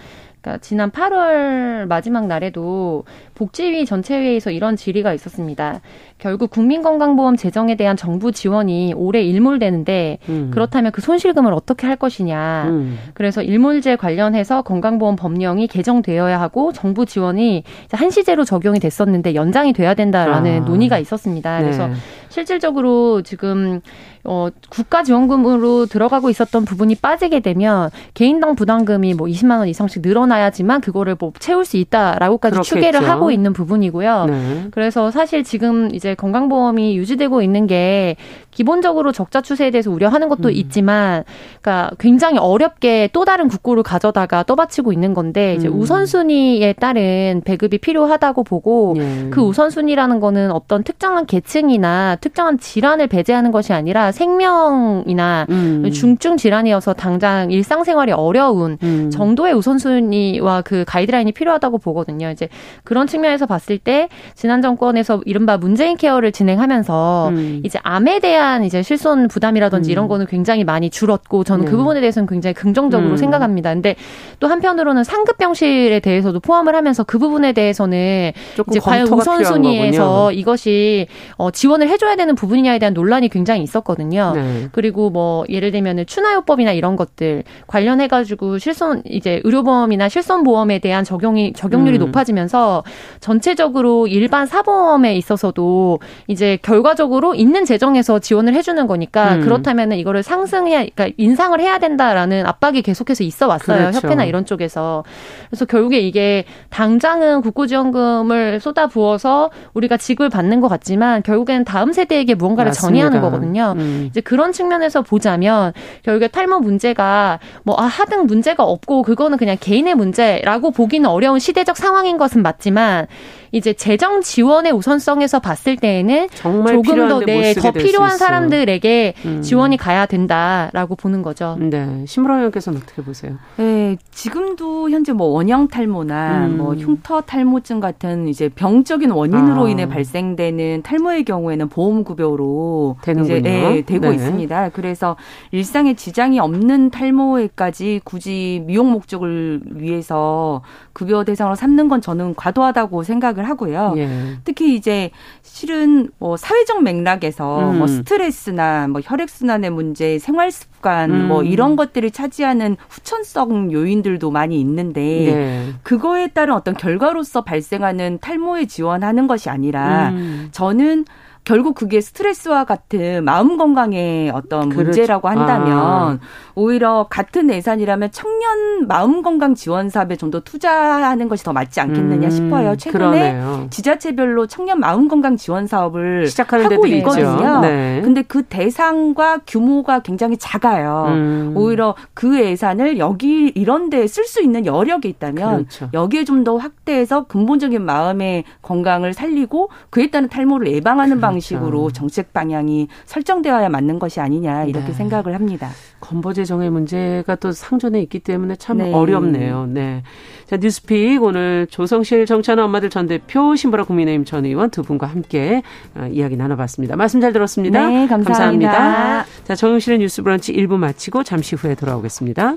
[0.42, 5.80] 그러니까 지난 8월 마지막 날에도 복지위 전체회의에서 이런 질의가 있었습니다.
[6.18, 10.50] 결국 국민건강보험 재정에 대한 정부 지원이 올해 일몰되는데 음.
[10.52, 12.64] 그렇다면 그 손실금을 어떻게 할 것이냐.
[12.68, 12.98] 음.
[13.14, 20.62] 그래서 일몰제 관련해서 건강보험 법령이 개정되어야 하고 정부 지원이 한시제로 적용이 됐었는데 연장이 돼야 된다라는
[20.62, 20.64] 아.
[20.64, 21.60] 논의가 있었습니다.
[21.60, 21.94] 그래서 네.
[22.32, 23.80] 실질적으로 지금
[24.24, 30.80] 어, 국가 지원금으로 들어가고 있었던 부분이 빠지게 되면 개인당 부담금이 뭐 20만 원 이상씩 늘어나야지만
[30.80, 32.74] 그거를 뭐 채울 수 있다라고까지 그렇겠죠.
[32.74, 34.26] 추계를 하고 있는 부분이고요.
[34.26, 34.66] 네.
[34.70, 38.16] 그래서 사실 지금 이제 건강보험이 유지되고 있는 게
[38.52, 40.52] 기본적으로 적자 추세에 대해서 우려하는 것도 음.
[40.52, 41.24] 있지만,
[41.60, 45.80] 그러니까 굉장히 어렵게 또 다른 국고를 가져다가 떠받치고 있는 건데 이제 음.
[45.80, 49.30] 우선순위에 따른 배급이 필요하다고 보고 예.
[49.30, 55.90] 그 우선순위라는 거는 어떤 특정한 계층이나 특정한 질환을 배제하는 것이 아니라 생명이나 음.
[55.92, 59.10] 중증 질환이어서 당장 일상생활이 어려운 음.
[59.10, 62.30] 정도의 우선순위와 그 가이드라인이 필요하다고 보거든요.
[62.30, 62.48] 이제
[62.84, 67.60] 그런 측면에서 봤을 때 지난 정권에서 이른바 문재인 케어를 진행하면서 음.
[67.64, 69.92] 이제 암에 대한 이제 실손 부담이라든지 음.
[69.92, 71.72] 이런 거는 굉장히 많이 줄었고 저는 그 네.
[71.72, 73.16] 그 부분에 대해서는 굉장히 긍정적으로 음.
[73.16, 73.74] 생각합니다.
[73.74, 73.96] 근데
[74.38, 78.30] 또 한편으로는 상급 병실에 대해서도 포함을 하면서 그 부분에 대해서는
[78.68, 84.32] 이제 과연 우선순위에서 이것이 어, 지원을 해줘야 되는 부분이냐에 대한 논란이 굉장히 있었거든요.
[84.34, 84.68] 네.
[84.72, 91.52] 그리고 뭐 예를 들면은 추나요법이나 이런 것들 관련해 가지고 실손 이제 의료보험이나 실손보험에 대한 적용이
[91.52, 92.06] 적용률이 음.
[92.06, 92.84] 높아지면서
[93.20, 99.40] 전체적으로 일반 사보험에 있어서도 이제 결과적으로 있는 재정에서 지원을 해주는 거니까 음.
[99.40, 103.78] 그렇다면은 이거를 상승해야, 그러니까 인상을 해야 된다라는 압박이 계속해서 있어 왔어요.
[103.78, 104.06] 그렇죠.
[104.06, 105.04] 협회나 이런 쪽에서.
[105.48, 112.01] 그래서 결국에 이게 당장은 국고지원금을 쏟아 부어서 우리가 직을 받는 것 같지만 결국에는 다음 세
[112.04, 112.88] 대에게 무언가를 맞습니다.
[112.88, 113.74] 전이하는 거거든요.
[113.76, 114.06] 음.
[114.10, 119.94] 이제 그런 측면에서 보자면 결국에 탈모 문제가 뭐 아, 하등 문제가 없고 그거는 그냥 개인의
[119.94, 123.06] 문제라고 보기는 어려운 시대적 상황인 것은 맞지만
[123.52, 129.42] 이제 재정 지원의 우선성에서 봤을 때에는 조금 더, 네, 더 필요한 사람들에게 음.
[129.42, 131.58] 지원이 가야 된다라고 보는 거죠.
[131.60, 132.04] 네.
[132.06, 133.36] 심으라 의원께서는 어떻게 보세요?
[133.58, 133.98] 네.
[134.10, 136.56] 지금도 현재 뭐 원형 탈모나 음.
[136.56, 139.68] 뭐 흉터 탈모증 같은 이제 병적인 원인으로 아.
[139.68, 143.36] 인해 발생되는 탈모의 경우에는 보험 급여로 되는군요.
[143.36, 144.14] 이제 네, 되고 네.
[144.14, 144.70] 있습니다.
[144.70, 145.16] 그래서
[145.50, 150.62] 일상에 지장이 없는 탈모에까지 굳이 미용 목적을 위해서
[150.92, 153.94] 급여 대상으로 삼는 건 저는 과도하다고 생각을 하고요.
[153.96, 154.08] 예.
[154.44, 155.10] 특히 이제
[155.42, 157.78] 실은 뭐 사회적 맥락에서 음.
[157.78, 161.28] 뭐 스트레스나 뭐 혈액순환의 문제, 생활 습관 뭐 음.
[161.28, 165.72] 뭐 이런 것들을 차지하는 후천성 요인들도 많이 있는데 네.
[165.82, 170.48] 그거에 따른 어떤 결과로서 발생하는 탈모에 지원하는 것이 아니라 음.
[170.52, 171.04] 저는
[171.44, 174.84] 결국 그게 스트레스와 같은 마음 건강의 어떤 그렇죠.
[174.84, 176.18] 문제라고 한다면 아.
[176.54, 182.28] 오히려 같은 예산이라면 청년 마음 건강 지원 사업에 좀 더 투자하는 것이 더 맞지 않겠느냐
[182.28, 182.76] 음, 싶어요.
[182.76, 183.66] 최근에 그러네요.
[183.70, 187.60] 지자체별로 청년 마음 건강 지원 사업을 시작하는 하고 있거든요.
[187.60, 188.00] 네.
[188.02, 191.04] 근데 그 대상과 규모가 굉장히 작아요.
[191.08, 191.52] 음.
[191.54, 195.90] 오히려 그 예산을 여기 이런 데쓸수 있는 여력이 있다면 그렇죠.
[195.92, 201.20] 여기에 좀 더 확대해서 근본적인 마음의 건강을 살리고 그에 따른 탈모를 예방하는 그렇죠.
[201.32, 204.92] 방식으로 정책 방향이 설정되어야 맞는 것이 아니냐 이렇게 네.
[204.92, 205.70] 생각을 합니다.
[206.00, 208.92] 건보 재정의 문제가 또 상존해 있기 때문에 참 네.
[208.92, 209.66] 어렵네요.
[209.66, 210.02] 네.
[210.46, 215.62] 자, 뉴스픽 오늘 조성실 정치하는 엄마들 전 대표 신보라 국민의힘 전 의원 두 분과 함께
[215.94, 216.96] 어, 이야기 나눠봤습니다.
[216.96, 217.86] 말씀 잘 들었습니다.
[217.86, 218.70] 네, 감사합니다.
[218.70, 219.24] 감사합니다.
[219.44, 222.56] 자, 정용실의 뉴스 브런치 1부 마치고 잠시 후에 돌아오겠습니다.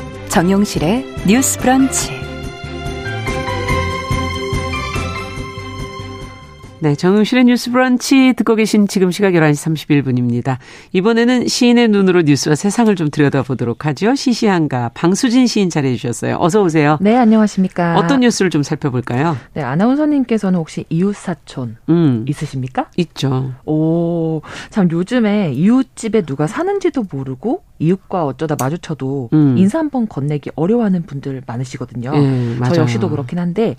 [0.31, 2.20] 정용실의 뉴스 브런치.
[6.83, 10.57] 네, 정용실의 뉴스 브런치 듣고 계신 지금 시각 11시 31분입니다.
[10.93, 14.15] 이번에는 시인의 눈으로 뉴스와 세상을 좀 들여다보도록 하죠.
[14.15, 16.37] 시시한가 방수진 시인 잘해 주셨어요.
[16.39, 16.97] 어서 오세요.
[16.99, 17.99] 네, 안녕하십니까.
[17.99, 19.37] 어떤 뉴스를 좀 살펴볼까요?
[19.53, 22.87] 네, 아나운서님께서는 혹시 이웃사촌 음, 있으십니까?
[22.97, 23.53] 있죠.
[23.65, 24.41] 오,
[24.71, 29.55] 참 요즘에 이웃집에 누가 사는지도 모르고 이웃과 어쩌다 마주쳐도 음.
[29.57, 32.11] 인사 한 번 건네기 어려워하는 분들 많으시거든요.
[32.11, 33.75] 네, 저 역시도 그렇긴 한데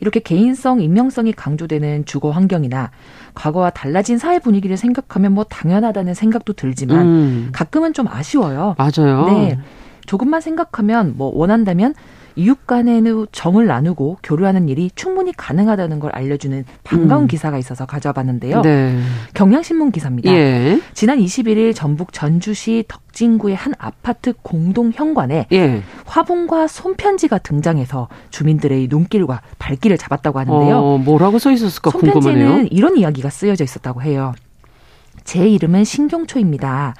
[0.00, 2.90] 이렇게 개인성, 익명성이 강조되는 주거 환경이나
[3.34, 7.48] 과거와 달라진 사회 분위기를 생각하면 뭐 당연하다는 생각도 들지만 음.
[7.52, 8.74] 가끔은 좀 아쉬워요.
[8.78, 9.26] 맞아요.
[9.26, 9.58] 네.
[10.06, 11.94] 조금만 생각하면 뭐 원한다면
[12.36, 17.26] 이웃 간의 정을 나누고 교류하는 일이 충분히 가능하다는 걸 알려주는 반가운 음.
[17.26, 18.60] 기사가 있어서 가져와 봤는데요.
[18.60, 18.98] 네.
[19.34, 20.30] 경향신문 기사입니다.
[20.32, 20.80] 예.
[20.92, 25.82] 지난 21일 전북 전주시 덕진구의 한 아파트 공동 현관에 예.
[26.04, 30.76] 화분과 손편지가 등장해서 주민들의 눈길과 발길을 잡았다고 하는데요.
[30.76, 32.22] 어, 뭐라고 써 있었을까 궁금하네요.
[32.22, 34.34] 손편지는 이런 이야기가 쓰여져 있었다고 해요.
[35.24, 36.94] 제 이름은 신경초입니다.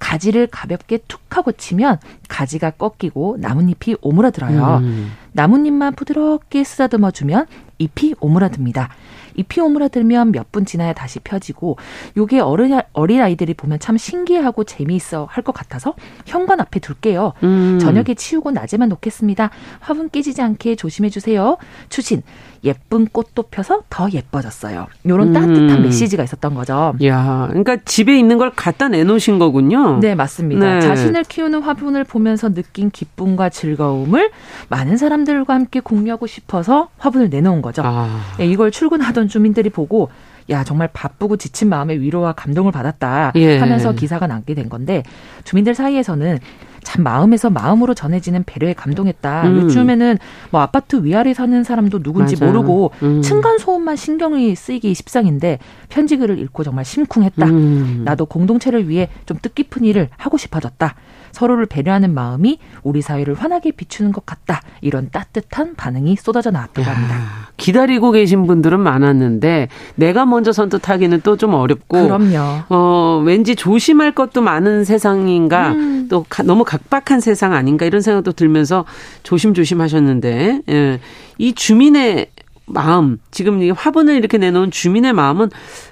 [0.00, 4.78] 가지를 가볍게 툭 하고 치면 가지가 꺾이고 나뭇잎이 오므라들어요.
[4.82, 5.12] 음.
[5.32, 7.46] 나뭇잎만 부드럽게 쓰다듬어 주면
[7.78, 8.88] 잎이 오므라듭니다.
[9.36, 11.76] 잎이 오므라들면 몇 분 지나야 다시 펴지고
[12.16, 15.94] 요게 어른 어린 아이들이 보면 참 신기하고 재미있어 할 것 같아서
[16.26, 17.34] 현관 앞에 둘게요.
[17.44, 17.78] 음.
[17.80, 19.50] 저녁에 치우고 낮에만 놓겠습니다.
[19.78, 21.56] 화분 깨지지 않게 조심해 주세요.
[21.88, 22.22] 추신
[22.64, 24.86] 예쁜 꽃도 펴서 더 예뻐졌어요.
[25.06, 25.32] 요런 음.
[25.32, 26.94] 따뜻한 메시지가 있었던 거죠.
[27.04, 29.98] 야, 그러니까 집에 있는 걸 갖다 내놓으신 거군요.
[30.00, 30.74] 네, 맞습니다.
[30.74, 30.80] 네.
[30.80, 34.30] 자신을 키우는 화분을 보면서 느낀 기쁨과 즐거움을
[34.68, 37.82] 많은 사람들과 함께 공유하고 싶어서 화분을 내놓은 거죠.
[37.84, 38.20] 아.
[38.38, 40.10] 네, 이걸 출근하던 주민들이 보고
[40.50, 43.58] 야 정말 바쁘고 지친 마음에 위로와 감동을 받았다 예.
[43.58, 45.04] 하면서 기사가 남게 된 건데
[45.44, 46.38] 주민들 사이에서는
[46.82, 49.48] 참 마음에서 마음으로 전해지는 배려에 감동했다.
[49.48, 49.56] 음.
[49.62, 50.18] 요즘에는
[50.50, 52.52] 뭐 아파트 위아래 사는 사람도 누군지 맞아요.
[52.52, 53.22] 모르고 음.
[53.22, 57.46] 층간 소음만 신경이 쓰이기 십상인데 편지글을 읽고 정말 심쿵했다.
[57.46, 58.02] 음.
[58.04, 60.94] 나도 공동체를 위해 좀 뜻깊은 일을 하고 싶어졌다.
[61.32, 64.60] 서로를 배려하는 마음이 우리 사회를 환하게 비추는 것 같다.
[64.80, 67.16] 이런 따뜻한 반응이 쏟아져 나왔다고 합니다.
[67.56, 72.64] 기다리고 계신 분들은 많았는데 내가 먼저 선뜻하기는 또 좀 어렵고 그럼요.
[72.68, 76.06] 어, 왠지 조심할 것도 많은 세상인가 음.
[76.10, 78.84] 또 가, 너무 각박한 세상 아닌가 이런 생각도 들면서
[79.22, 81.00] 조심조심 하셨는데 예.
[81.38, 82.26] 이 주민의
[82.72, 85.50] 마음, 지금 이 화분을 이렇게 내놓은 주민의 마음은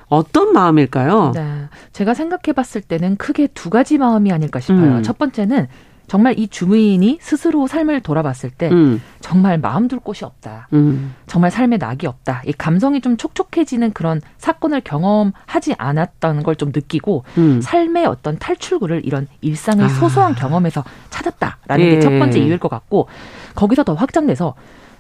[0.09, 1.33] 어떤 마음일까요?
[1.35, 1.69] 네.
[1.93, 4.97] 제가 생각해 봤을 때는 크게 두 가지 마음이 아닐까 싶어요.
[4.97, 5.03] 음.
[5.03, 5.69] 첫 번째는
[6.09, 9.01] 정말 이 주민이 스스로 삶을 돌아봤을 때 음.
[9.21, 10.69] 정말 마음 둘 곳이 없다.
[10.73, 11.15] 음.
[11.27, 12.43] 정말 삶에 낙이 없다.
[12.47, 17.61] 이 감성이 좀 촉촉해지는 그런 사건을 경험하지 않았다는 걸좀 느끼고 음.
[17.61, 19.89] 삶의 어떤 탈출구를 이런 일상의 아.
[19.89, 21.91] 소소한 경험에서 찾았다라는 예.
[21.97, 23.09] 게첫 번째 이유일 것 같고
[23.55, 24.55] 거기서 더 확장돼서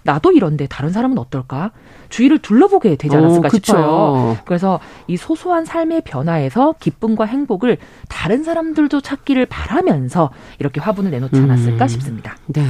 [0.09, 1.71] 나도 이런데 다른 사람은 어떨까?
[2.09, 4.39] 주위를 둘러보게 되지 않았을까 오, 싶어요.
[4.47, 7.77] 그래서 이 소소한 삶의 변화에서 기쁨과 행복을
[8.09, 11.89] 다른 사람들도 찾기를 바라면서 이렇게 화분을 내놓지 않았을까 음.
[11.89, 12.37] 싶습니다.
[12.47, 12.65] 네.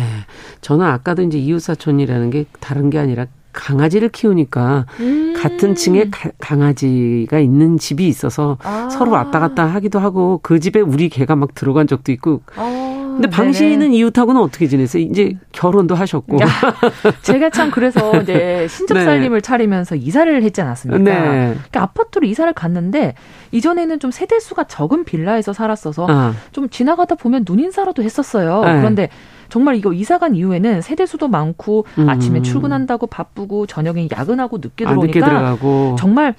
[0.63, 5.35] 저는 아까도 이제 이웃사촌이라는 게 다른 게 아니라 강아지를 키우니까 음.
[5.37, 8.89] 같은 층에 가, 강아지가 있는 집이 있어서 아.
[8.91, 12.98] 서로 왔다 갔다 하기도 하고 그 집에 우리 개가 막 들어간 적도 있고 아.
[13.19, 15.03] 근데 방 씨는 이웃하고는 어떻게 지내세요?
[15.03, 16.39] 이제 결혼도 하셨고.
[17.23, 19.43] 제가 참 그래서 이제 신접 살림을 네.
[19.43, 21.03] 차리면서 이사를 했지 않았습니까?
[21.03, 21.19] 네.
[21.19, 23.15] 그러니까 아파트로 이사를 갔는데
[23.51, 26.35] 이전에는 좀 세대수가 적은 빌라에서 살았어서 아.
[26.53, 28.63] 좀 지나가다 보면 눈인사라도 했었어요.
[28.65, 28.77] 네.
[28.77, 29.09] 그런데
[29.49, 32.09] 정말 이거 이사 간 이후에는 세대수도 많고 음.
[32.09, 36.35] 아침에 출근한다고 바쁘고 저녁에 야근하고 늦게 들어오니까 아, 늦게 정말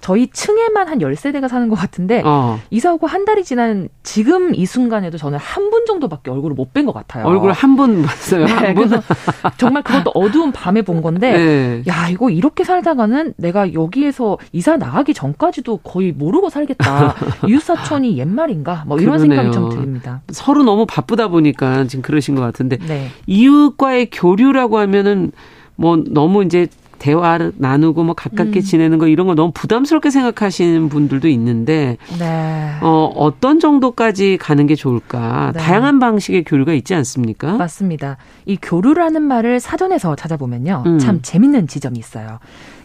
[0.00, 2.58] 저희 층에만 한 열세대가 사는 것 같은데 어.
[2.70, 6.86] 이사 오고 한 달이 지난 지금 이 순간에도 저는 한 분 정도밖에 얼굴을 못 뵌
[6.86, 7.26] 것 같아요.
[7.26, 8.46] 얼굴 한 분 봤어요.
[8.46, 9.02] 네, 그래서
[9.58, 11.82] 정말 그것도 어두운 밤에 본 건데 네.
[11.88, 17.14] 야 이거 이렇게 살다가는 내가 여기에서 이사 나가기 전까지도 거의 모르고 살겠다.
[17.46, 18.84] 이웃사촌이 옛말인가?
[18.86, 19.42] 뭐 이런 그러네요.
[19.42, 20.22] 생각이 좀 듭니다.
[20.30, 23.08] 서로 너무 바쁘다 보니까 지금 그러신 것 같은데 네.
[23.26, 25.32] 이웃과의 교류라고 하면은
[25.76, 26.66] 뭐 너무 이제
[26.98, 28.62] 대화를 나누고 뭐 가깝게 음.
[28.62, 32.72] 지내는 거 이런 거 너무 부담스럽게 생각하시는 분들도 있는데 네.
[32.80, 35.52] 어, 어떤 정도까지 가는 게 좋을까?
[35.54, 35.60] 네.
[35.60, 37.56] 다양한 방식의 교류가 있지 않습니까?
[37.56, 38.16] 맞습니다.
[38.46, 40.84] 이 교류라는 말을 사전에서 찾아보면요.
[40.86, 40.98] 음.
[40.98, 42.38] 참 재밌는 지점이 있어요.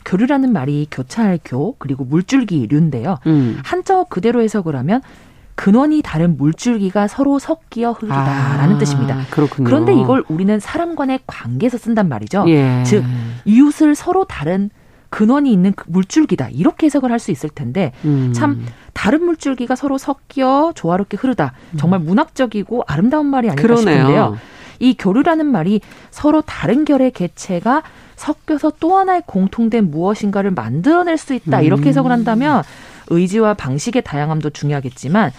[0.05, 3.19] 교류라는 말이 교차할 교 그리고 물줄기류인데요.
[3.27, 3.59] 음.
[3.63, 5.01] 한자 그대로 해석을 하면
[5.55, 9.17] 근원이 다른 물줄기가 서로 섞여 흐르다라는 아, 뜻입니다.
[9.29, 9.65] 그렇군요.
[9.65, 12.45] 그런데 이걸 우리는 사람 간의 관계에서 쓴단 말이죠.
[12.47, 12.83] 예.
[12.85, 13.03] 즉
[13.45, 14.69] 이웃을 서로 다른
[15.09, 18.33] 근원이 있는 그 물줄기다 이렇게 해석을 할 수 있을 텐데 음.
[18.33, 22.05] 참 다른 물줄기가 서로 섞여 조화롭게 흐르다 정말 음.
[22.05, 23.97] 문학적이고 아름다운 말이 아닐까 그러네요.
[23.99, 24.37] 싶은데요.
[24.79, 27.83] 이 교류라는 말이 서로 다른 결의 개체가
[28.15, 32.63] 섞여서 또 하나의 공통된 무엇인가를 만들어낼 수 있다 이렇게 해석을 한다면
[33.07, 35.31] 의지와 방식의 다양함도 중요하겠지만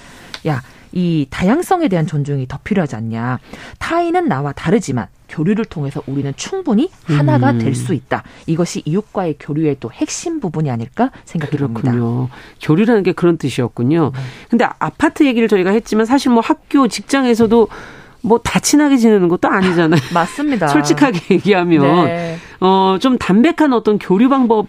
[0.46, 3.40] 야, 이 다양성에 대한 존중이 더 필요하지 않냐.
[3.78, 7.58] 타인은 나와 다르지만 교류를 통해서 우리는 충분히 하나가 음.
[7.58, 8.22] 될수 있다.
[8.46, 11.90] 이것이 이웃과의 교류의 또 핵심 부분이 아닐까 생각이 듭니다.
[11.90, 12.28] 그렇군요.
[12.62, 14.12] 교류라는 게 그런 뜻이었군요.
[14.14, 14.20] 네.
[14.48, 17.68] 근데 아파트 얘기를 저희가 했지만 사실 뭐 학교, 직장에서도
[18.22, 20.00] 뭐다 친하게 지내는 것도 아니잖아요.
[20.14, 20.68] 맞습니다.
[20.68, 22.38] 솔직하게 얘기하면 네.
[22.60, 24.68] 어좀 담백한 어떤 교류 방법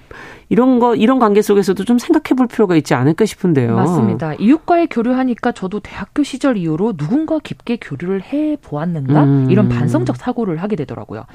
[0.50, 3.76] 이런 거 이런 관계 속에서도 좀 생각해 볼 필요가 있지 않을까 싶은데요.
[3.76, 4.34] 맞습니다.
[4.36, 9.48] 이웃과의 교류하니까 저도 대학교 시절 이후로 누군가 깊게 교류를 해 보았는가 음.
[9.50, 11.26] 이런 반성적 사고를 하게 되더라고요.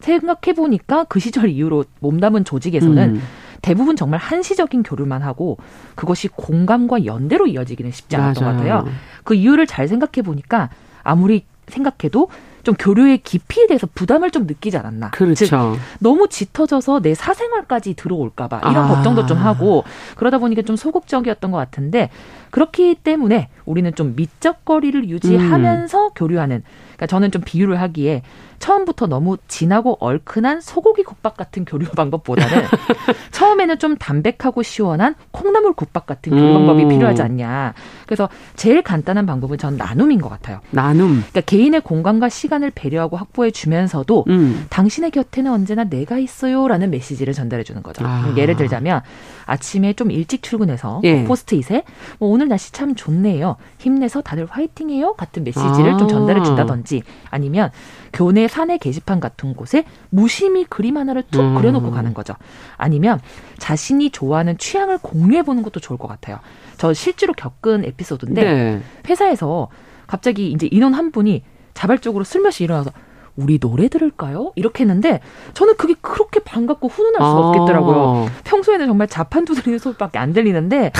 [0.00, 3.22] 생각해 보니까 그 시절 이후로 몸담은 조직에서는 음.
[3.62, 5.58] 대부분 정말 한시적인 교류만 하고
[5.94, 8.56] 그것이 공감과 연대로 이어지기는 쉽지 않았던 맞아요.
[8.56, 8.94] 것 같아요.
[9.24, 10.70] 그 이유를 잘 생각해 보니까
[11.02, 12.28] 아무리 생각해도
[12.70, 15.10] 좀 교류의 깊이에 대해서 부담을 좀 느끼지 않았나.
[15.10, 15.34] 그렇죠.
[15.34, 15.50] 즉,
[15.98, 18.88] 너무 짙어져서 내 사생활까지 들어올까봐 이런 아.
[18.88, 19.82] 걱정도 좀 하고
[20.16, 22.10] 그러다 보니까 좀 소극적이었던 것 같은데
[22.50, 26.10] 그렇기 때문에 우리는 좀 미적 거리를 유지하면서 음.
[26.14, 26.62] 교류하는.
[26.90, 28.22] 그러니까 저는 좀 비유를 하기에
[28.60, 32.64] 처음부터 너무 진하고 얼큰한 소고기 국밥 같은 교류 방법보다는
[33.32, 36.88] 처음에는 좀 담백하고 시원한 콩나물 국밥 같은 교류 방법이 음.
[36.90, 37.74] 필요하지 않냐.
[38.06, 40.60] 그래서 제일 간단한 방법은 전 나눔인 것 같아요.
[40.70, 41.08] 나눔.
[41.08, 44.66] 그러니까 개인의 공간과 시간을 배려하고 확보해 주면서도 음.
[44.68, 48.04] 당신의 곁에는 언제나 내가 있어요라는 메시지를 전달해 주는 거죠.
[48.06, 48.34] 아.
[48.36, 49.00] 예를 들자면
[49.46, 51.24] 아침에 좀 일찍 출근해서 예.
[51.24, 51.82] 포스트잇에
[52.18, 53.56] 뭐 오늘 날씨 참 좋네요.
[53.78, 55.96] 힘내서 다들 화이팅해요 같은 메시지를 아.
[55.96, 57.70] 좀 전달해 준다든지 아니면
[58.12, 61.54] 교내 사내 게시판 같은 곳에 무심히 그림 하나를 툭 음.
[61.54, 62.34] 그려놓고 가는 거죠.
[62.76, 63.20] 아니면
[63.58, 66.38] 자신이 좋아하는 취향을 공유해 보는 것도 좋을 것 같아요.
[66.76, 68.82] 저 실제로 겪은 에피소드인데 네.
[69.08, 69.68] 회사에서
[70.06, 71.44] 갑자기 이제 인원 한 분이
[71.74, 72.90] 자발적으로 슬며시 일어나서
[73.36, 74.52] 우리 노래 들을까요?
[74.56, 75.20] 이렇게 했는데
[75.54, 77.48] 저는 그게 그렇게 반갑고 훈훈할 수가 아.
[77.48, 78.28] 없겠더라고요.
[78.44, 80.92] 평소에는 정말 자판 두드리는 소리밖에 안 들리는데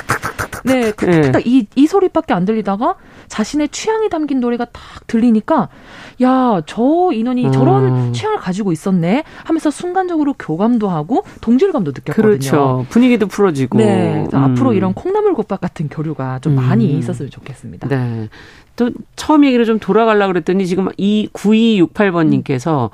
[0.64, 1.32] 네, 네.
[1.44, 2.96] 이, 이 소리밖에 안 들리다가
[3.30, 5.68] 자신의 취향이 담긴 노래가 딱 들리니까
[6.22, 7.52] 야, 저 인원이 음.
[7.52, 12.22] 저런 취향을 가지고 있었네 하면서 순간적으로 교감도 하고 동질감도 느꼈거든요.
[12.22, 12.86] 그렇죠.
[12.90, 13.78] 분위기도 풀어지고.
[13.78, 14.26] 네.
[14.34, 14.36] 음.
[14.38, 16.56] 앞으로 이런 콩나물 국밥 같은 교류가 좀 음.
[16.56, 17.88] 많이 있었으면 좋겠습니다.
[17.88, 18.28] 네.
[18.76, 22.90] 또 처음 얘기를 좀 돌아가려고 그랬더니 지금 이 9268번님께서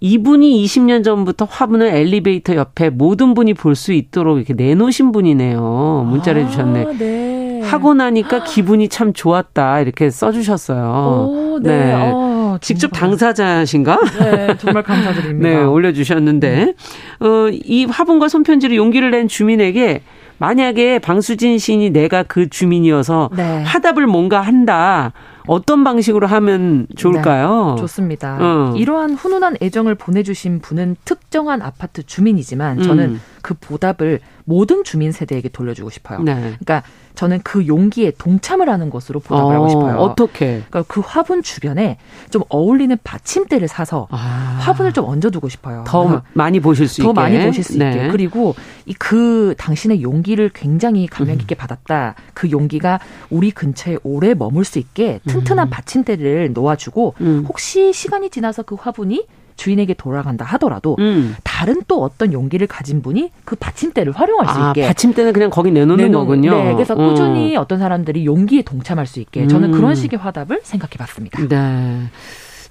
[0.00, 6.06] 이분이 20년 전부터 화분을 엘리베이터 옆에 모든 분이 볼 수 있도록 이렇게 내놓으신 분이네요.
[6.10, 6.84] 문자를 아, 해주셨네.
[6.98, 7.33] 네.
[7.66, 9.80] 하고 나니까 기분이 참 좋았다.
[9.80, 11.28] 이렇게 써주셨어요.
[11.28, 11.84] 오, 네.
[11.84, 11.92] 네.
[11.94, 14.00] 어, 직접 당사자신가?
[14.20, 15.48] 네, 정말 감사드립니다.
[15.48, 16.74] 네, 올려주셨는데,
[17.20, 20.02] 어, 이 화분과 손편지를 용기를 낸 주민에게
[20.38, 23.62] 만약에 방수진 시인이 내가 그 주민이어서 네.
[23.62, 25.12] 화답을 뭔가 한다.
[25.46, 27.74] 어떤 방식으로 하면 좋을까요?
[27.76, 28.38] 네, 좋습니다.
[28.40, 28.74] 어.
[28.76, 33.20] 이러한 훈훈한 애정을 보내주신 분은 특정한 아파트 주민이지만 저는 음.
[33.42, 36.20] 그 보답을 모든 주민 세대에게 돌려주고 싶어요.
[36.22, 36.34] 네.
[36.34, 36.82] 그러니까
[37.14, 39.96] 저는 그 용기에 동참을 하는 것으로 보답을 어, 하고 싶어요.
[39.98, 40.62] 어떻게?
[40.68, 41.98] 그러니까 그 화분 주변에
[42.30, 44.58] 좀 어울리는 받침대를 사서 아.
[44.60, 45.84] 화분을 좀 얹어두고 싶어요.
[45.86, 47.14] 더 많이 보실 수 더 있게.
[47.14, 47.90] 더 많이 보실 수 네.
[47.90, 48.08] 있게.
[48.08, 48.54] 그리고
[48.86, 51.58] 이 그 당신의 용기를 굉장히 감명 깊게 음.
[51.58, 52.14] 받았다.
[52.32, 52.98] 그 용기가
[53.30, 55.70] 우리 근처에 오래 머물 수 있게 튼튼한 음.
[55.70, 57.44] 받침대를 놓아주고 음.
[57.48, 61.36] 혹시 시간이 지나서 그 화분이 주인에게 돌아간다 하더라도 음.
[61.44, 65.70] 다른 또 어떤 용기를 가진 분이 그 받침대를 활용할 수 아, 있게 받침대는 그냥 거기
[65.70, 66.50] 내놓는 내놓, 거군요.
[66.50, 67.08] 네, 그래서 어.
[67.08, 67.64] 꾸준히 어.
[67.66, 69.72] 떤 사람들이 용기에 동참할 수 있게 저는 음.
[69.72, 71.46] 그런 식의 화답을 생각해봤습니다.
[71.48, 72.08] 네.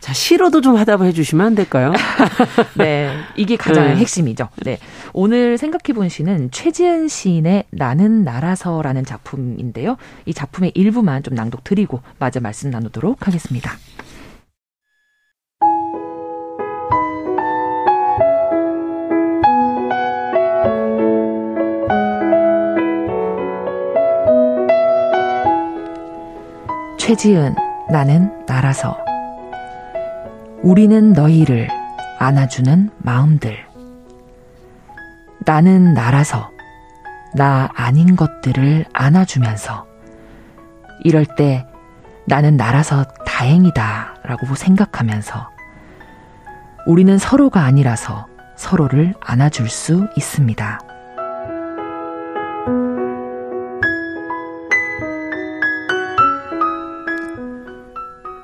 [0.03, 1.93] 자, 시로도 좀 화답을 해주시면 안 될까요?
[2.75, 3.09] 네.
[3.37, 3.95] 이게 가장 네.
[3.95, 4.49] 핵심이죠.
[4.65, 4.77] 네.
[5.13, 9.95] 오늘 생각해 본 시는 최지은 시인의 나는 나라서라는 작품인데요.
[10.25, 13.71] 이 작품의 일부만 좀 낭독 드리고 마저 말씀 나누도록 하겠습니다.
[26.99, 27.55] 최지은,
[27.89, 29.12] 나는 나라서.
[30.63, 31.67] 우리는 너희를
[32.19, 33.57] 안아주는 마음들.
[35.45, 36.51] 나는 나라서
[37.35, 39.85] 나 아닌 것들을 안아주면서
[41.03, 41.65] 이럴 때
[42.25, 45.49] 나는 나라서 다행이다 라고 생각하면서
[46.87, 50.79] 우리는 서로가 아니라서 서로를 안아줄 수 있습니다.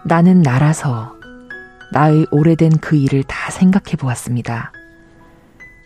[0.03, 1.18] 나는 나라서
[1.91, 4.71] 나의 오래된 그 일을 다 생각해 보았습니다.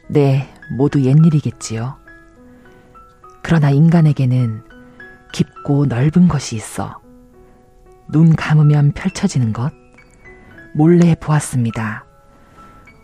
[0.10, 1.96] 네, 모두 옛일이겠지요.
[3.42, 4.64] 그러나 인간에게는
[5.34, 7.02] 깊고 넓은 것이 있어
[8.12, 9.72] 눈 감으면 펼쳐지는 것
[10.74, 12.06] 몰래 보았습니다.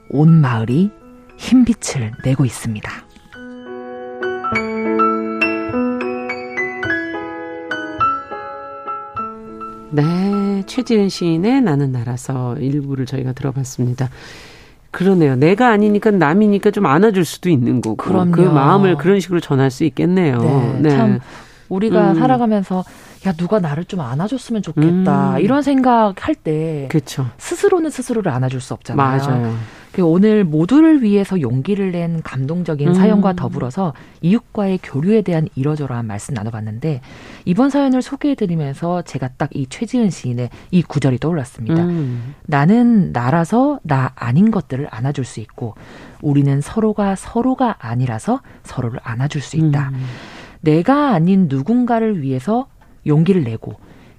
[0.09, 0.91] 온 마을이
[1.37, 2.91] 흰빛을 내고 있습니다.
[9.91, 10.28] 네,
[10.65, 14.09] 최지은 시인의 나는 나라서 일부를 저희가 들어봤습니다.
[14.91, 15.35] 그러네요.
[15.35, 17.97] 내가 아니니까 남이니까 좀 안아줄 수도 있는 거고.
[17.97, 18.31] 그럼요.
[18.31, 20.41] 그 마음을 그런 식으로 전할 수 있겠네요.
[20.41, 20.79] 네.
[20.81, 20.89] 네.
[20.89, 21.19] 참
[21.69, 22.15] 우리가 음.
[22.19, 22.83] 살아가면서
[23.27, 25.39] 야 누가 나를 좀 안아줬으면 좋겠다 음.
[25.41, 27.27] 이런 생각할 때 그쵸.
[27.37, 29.17] 스스로는 스스로를 안아줄 수 없잖아요.
[29.17, 29.55] 맞아요.
[29.99, 32.93] 그 오늘 모두를 위해서 용기를 낸 감동적인 음.
[32.93, 37.01] 사연과 더불어서 이웃과의 교류에 대한 이러저러한 말씀 나눠봤는데
[37.43, 41.83] 이번 사연을 소개해드리면서 제가 딱 이 최지은 시인의 이 구절이 떠올랐습니다.
[41.83, 42.35] 음.
[42.45, 45.75] 나는 나라서 나 아닌 것들을 안아줄 수 있고
[46.21, 49.89] 우리는 서로가 서로가 아니라서 서로를 안아줄 수 있다.
[49.89, 50.05] 음.
[50.61, 52.67] 내가 아닌 누군가를 위해서
[53.07, 53.73] 용기를 내고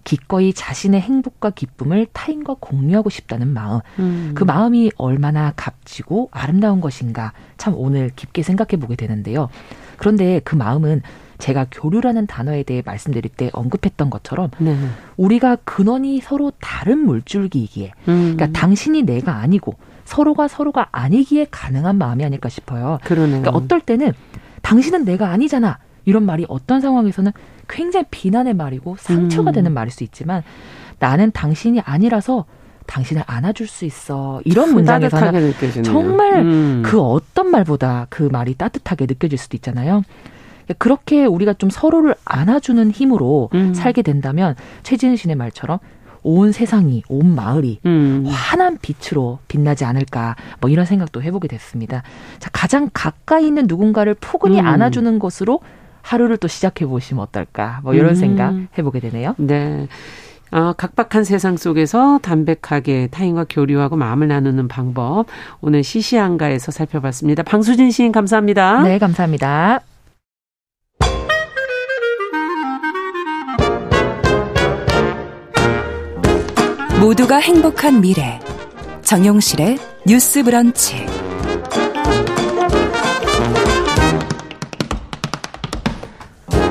[0.04, 3.80] 기꺼이 자신의 행복과 기쁨을 타인과 공유하고 싶다는 마음.
[3.98, 4.32] 음.
[4.34, 9.48] 그 마음이 얼마나 값지고 아름다운 것인가 참 오늘 깊게 생각해 보게 되는데요.
[9.96, 11.02] 그런데 그 마음은
[11.38, 14.76] 제가 교류라는 단어에 대해 말씀드릴 때 언급했던 것처럼 네.
[15.16, 18.36] 우리가 근원이 서로 다른 물줄기이기에 음.
[18.36, 19.74] 그러니까 당신이 내가 아니고
[20.04, 22.98] 서로가 서로가 아니기에 가능한 마음이 아닐까 싶어요.
[23.04, 23.40] 그러네요.
[23.40, 24.12] 그러니까 어떨 때는
[24.62, 25.78] 당신은 내가 아니잖아.
[26.10, 27.30] 이런 말이 어떤 상황에서는
[27.68, 29.54] 굉장히 비난의 말이고 상처가 음.
[29.54, 30.42] 되는 말일 수 있지만
[30.98, 32.46] 나는 당신이 아니라서
[32.86, 34.40] 당신을 안아줄 수 있어.
[34.44, 35.54] 이런 문장에서는
[35.84, 36.82] 정말 음.
[36.84, 40.02] 그 어떤 말보다 그 말이 따뜻하게 느껴질 수도 있잖아요.
[40.78, 43.72] 그렇게 우리가 좀 서로를 안아주는 힘으로 음.
[43.72, 45.78] 살게 된다면 최지은 씨의 말처럼
[46.22, 48.26] 온 세상이 온 마을이 음.
[48.26, 52.02] 환한 빛으로 빛나지 않을까 뭐 이런 생각도 해보게 됐습니다.
[52.40, 54.66] 자 가장 가까이 있는 누군가를 포근히 음.
[54.66, 55.60] 안아주는 것으로
[56.02, 58.14] 하루를 또 시작해 보시면 어떨까 뭐 이런 음.
[58.14, 59.34] 생각 해보게 되네요.
[59.38, 59.88] 네.
[60.52, 65.26] 어, 각박한 세상 속에서 담백하게 타인과 교류하고 마음을 나누는 방법
[65.60, 67.42] 오늘 시시한가에서 살펴봤습니다.
[67.44, 68.82] 방수진 시인 감사합니다.
[68.82, 69.80] 네, 감사합니다.
[77.00, 78.38] 모두가 행복한 미래
[79.02, 81.29] 정용실의 뉴스 브런치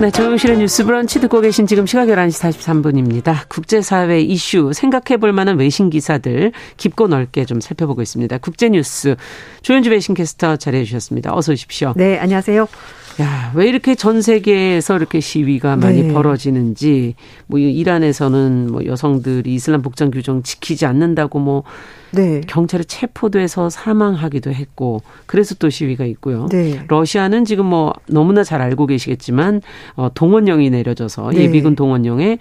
[0.02, 3.50] 네, 정용실의 뉴스 브런치 듣고 계신 지금 시각 11시 43분입니다.
[3.50, 8.38] 국제사회 이슈 생각해볼 만한 외신 기사들 깊고 넓게 좀 살펴보고 있습니다.
[8.38, 9.18] 국제뉴스
[9.62, 11.36] 조현주 외신캐스터 자리해 주셨습니다.
[11.36, 11.91] 어서 오십시오.
[11.97, 12.70] 네, 안녕하세요.
[13.22, 16.14] 야, 왜 이렇게 전 세계에서 이렇게 시위가 많이 네.
[16.14, 17.16] 벌어지는지,
[17.48, 21.64] 뭐, 이란에서는 뭐 여성들이 이슬람 복장 규정 지키지 않는다고 뭐,
[22.12, 22.42] 네.
[22.48, 26.48] 경찰에 체포도 해서 사망하기도 했고, 그래서 또 시위가 있고요.
[26.50, 26.82] 네.
[26.88, 29.62] 러시아는 지금 뭐, 너무나 잘 알고 계시겠지만,
[29.96, 31.44] 어, 동원령이 내려져서 네.
[31.44, 32.38] 예비군 동원령에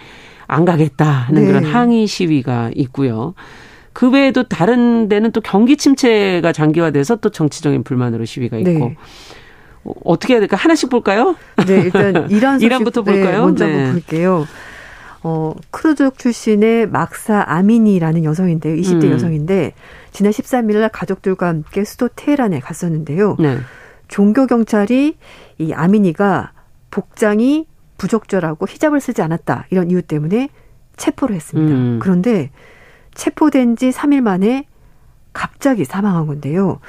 [0.47, 1.70] 안 가겠다는 하 그런 네.
[1.70, 3.35] 항의 시위가 있고요.
[3.93, 8.93] 그 외에도 다른 데는 또 경기 침체가 장기화돼서 또 정치적인 불만으로 시위가 있고.
[9.89, 10.01] 네.
[10.05, 10.57] 어떻게 해야 될까?
[10.57, 11.36] 하나씩 볼까요?
[11.66, 13.30] 네, 일단 이란 이란부터 볼까요?
[13.30, 13.74] 네, 먼저 네.
[13.74, 14.47] 한번 볼게요.
[15.22, 18.76] 어, 크루족 출신의 막사 아미니라는 여성인데요.
[18.76, 19.11] 20대 음.
[19.12, 19.74] 여성인데
[20.12, 23.36] 지난 13일 날 가족들과 함께 수도 테헤란에 갔었는데요.
[23.39, 23.59] 네.
[24.07, 25.16] 종교 경찰이
[25.59, 26.53] 이 아미니가
[26.91, 27.66] 복장이
[27.99, 29.66] 부적절하고 히잡을 쓰지 않았다.
[29.70, 30.49] 이런 이유 때문에
[30.97, 31.74] 체포를 했습니다.
[31.74, 31.99] 음.
[32.01, 32.51] 그런데
[33.14, 34.66] 체포된 지 3일 만에
[35.32, 36.80] 갑자기 사망한 건데요.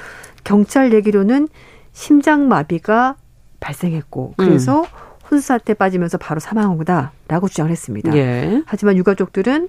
[0.44, 1.48] 경찰 얘기로는
[1.92, 3.16] 심장마비가
[3.60, 4.86] 발생했고 그래서 음.
[5.30, 8.14] 혼수사태에 빠지면서 바로 사망한 거다라고 주장을 했습니다.
[8.16, 8.62] 예.
[8.66, 9.68] 하지만 유가족들은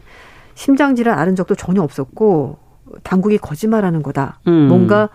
[0.56, 2.58] 심장질환 앓은 적도 전혀 없었고
[3.04, 4.40] 당국이 거짓말하는 거다.
[4.48, 4.68] 음.
[4.68, 5.10] 뭔가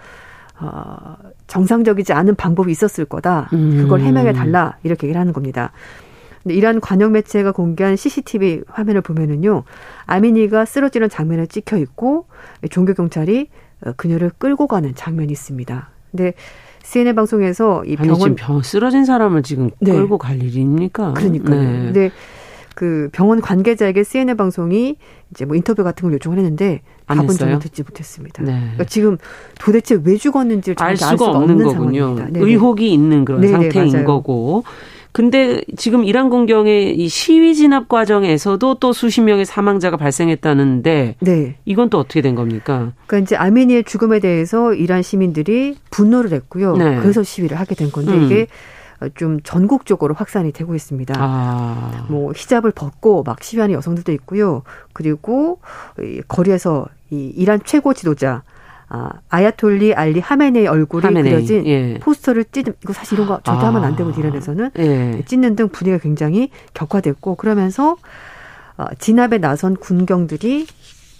[0.58, 3.48] 어, 정상적이지 않은 방법이 있었을 거다.
[3.50, 4.04] 그걸 음.
[4.06, 5.72] 해명해 달라 이렇게 얘기를 하는 겁니다.
[6.42, 9.64] 근데 이란 관영 매체가 공개한 CCTV 화면을 보면은요,
[10.06, 12.28] 아미니가 쓰러지는 장면에 찍혀 있고
[12.70, 13.50] 종교 경찰이
[13.84, 15.90] 어, 그녀를 끌고 가는 장면이 있습니다.
[16.10, 16.32] 근데
[16.86, 19.90] CNN 방송에서 이 병원 아니, 병 쓰러진 사람을 지금 네.
[19.90, 21.14] 끌고 갈 일입니까?
[21.14, 21.60] 그러니까요.
[21.60, 21.72] 네.
[21.84, 22.10] 근데
[22.76, 24.96] 그 병원 관계자에게 CNN 방송이
[25.32, 28.42] 이제 뭐 인터뷰 같은 걸 요청을 했는데 답은 전혀 듣지 못했습니다.
[28.44, 28.52] 네.
[28.52, 29.18] 그러니까 지금
[29.58, 32.16] 도대체 왜 죽었는지를 알 수가, 알 수가 없는, 없는 거군요.
[32.16, 32.46] 상황입니다.
[32.46, 34.04] 의혹이 있는 그런 네네, 상태인 맞아요.
[34.06, 34.62] 거고.
[35.16, 41.56] 근데 지금 이란 공경의 이 시위 진압 과정에서도 또 수십 명의 사망자가 발생했다는데 네.
[41.64, 42.92] 이건 또 어떻게 된 겁니까?
[43.06, 46.76] 그러니까 이제 아메니의 죽음에 대해서 이란 시민들이 분노를 했고요.
[46.76, 46.98] 네.
[47.00, 48.24] 그래서 시위를 하게 된 건데 음.
[48.24, 48.46] 이게
[49.14, 51.14] 좀 전국적으로 확산이 되고 있습니다.
[51.16, 52.06] 아.
[52.10, 54.64] 뭐 히잡을 벗고 막 시위하는 여성들도 있고요.
[54.92, 55.60] 그리고
[55.98, 58.42] 이 거리에서 이 이란 최고 지도자
[58.88, 61.32] 아, 아야톨리 알리 하메네의 얼굴이 하메네이.
[61.32, 61.98] 그려진 예.
[62.00, 63.68] 포스터를 찢는 이거 사실 이런 거 절대 아.
[63.68, 65.22] 하면 안 되고 이란에서는 예.
[65.26, 67.96] 찢는 등 분위기가 굉장히 격화됐고 그러면서
[68.78, 70.66] 어, 진압에 나선 군경들이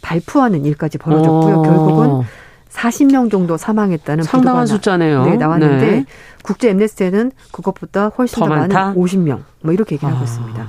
[0.03, 1.57] 발표하는 일까지 벌어졌고요.
[1.57, 1.63] 오.
[1.63, 2.23] 결국은
[2.71, 5.25] 40명 정도 사망했다는 상당한 숫자네요.
[5.25, 6.05] 네, 나왔는데 네.
[6.43, 10.25] 국제 엠네스트는 그것보다 훨씬 더, 더 많은 50명 뭐 이렇게 얘기를 하고 아.
[10.25, 10.67] 있습니다.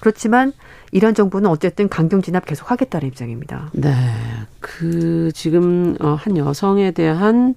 [0.00, 0.52] 그렇지만
[0.92, 3.70] 이런 정부는 어쨌든 강경 진압 계속 하겠다는 입장입니다.
[3.72, 3.92] 네.
[4.60, 7.54] 그 지금 어, 한 여성에 대한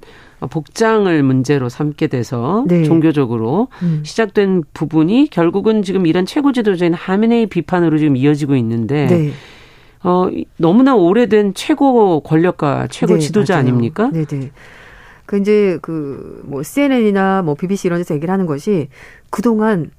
[0.49, 2.83] 복장을 문제로 삼게 돼서 네.
[2.83, 4.01] 종교적으로 음.
[4.03, 9.31] 시작된 부분이 결국은 지금 이란 최고 지도자인 하메네이 비판으로 지금 이어지고 있는데 네.
[10.03, 10.27] 어,
[10.57, 13.67] 너무나 오래된 최고 권력가, 최고 네, 지도자 맞아요.
[13.67, 14.09] 아닙니까?
[14.11, 14.25] 네네.
[14.25, 14.51] 네.
[15.27, 18.89] 그 이제 그 뭐 CNN이나 뭐 BBC 이런 데서 얘기를 하는 것이
[19.29, 19.91] 그동안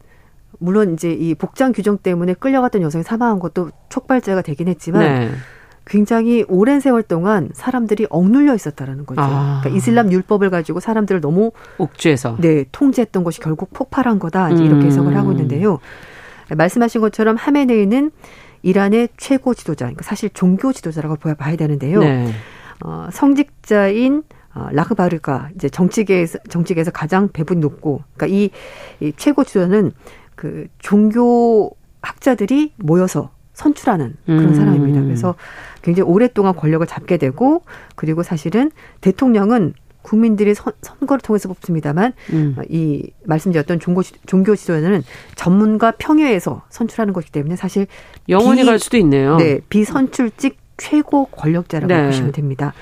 [0.63, 5.31] 물론 이제 이 복장 규정 때문에 끌려갔던 여성이 사망한 것도 촉발제가 되긴 했지만 네.
[5.85, 9.21] 굉장히 오랜 세월 동안 사람들이 억눌려 있었다라는 거죠.
[9.21, 9.61] 아.
[9.61, 15.17] 그러니까 이슬람 율법을 가지고 사람들을 너무 옥죄해서 네 통제했던 것이 결국 폭발한 거다 이렇게 해석을
[15.17, 15.33] 하고 음.
[15.33, 15.81] 있는데요.
[16.51, 18.11] 말씀하신 것처럼 하메네이는
[18.63, 22.01] 이란의 최고 지도자, 그러니까 사실 종교 지도자라고 봐야 되는데요.
[22.01, 22.31] 네.
[22.85, 24.23] 어, 성직자인
[24.55, 28.51] 어, 라흐바르가 이제 정치계에서 정치계에서 가장 배분이 높고, 그러니까 이,
[29.01, 29.93] 이 최고 지도자는
[30.43, 31.71] 그 종교
[32.01, 34.55] 학자들이 모여서 선출하는 그런 음.
[34.55, 35.01] 사람입니다.
[35.03, 35.37] 그래서
[35.83, 37.63] 굉장히 오랫동안 권력을 잡게 되고
[37.95, 38.73] 그리고 사실은
[39.03, 40.73] 대통령은 국민들이 선,
[41.07, 42.57] 거를 통해서 뽑습니다만 음.
[42.69, 45.05] 이 말씀드렸던 종교, 종교 지도자는
[45.37, 47.87] 전문가 평회에서 선출하는 것이기 때문에 사실
[48.29, 49.37] 영원히 비, 갈 수도 있네요.
[49.37, 52.07] 네, 비선출직 최고 권력자라고 네.
[52.07, 52.73] 보시면 됩니다.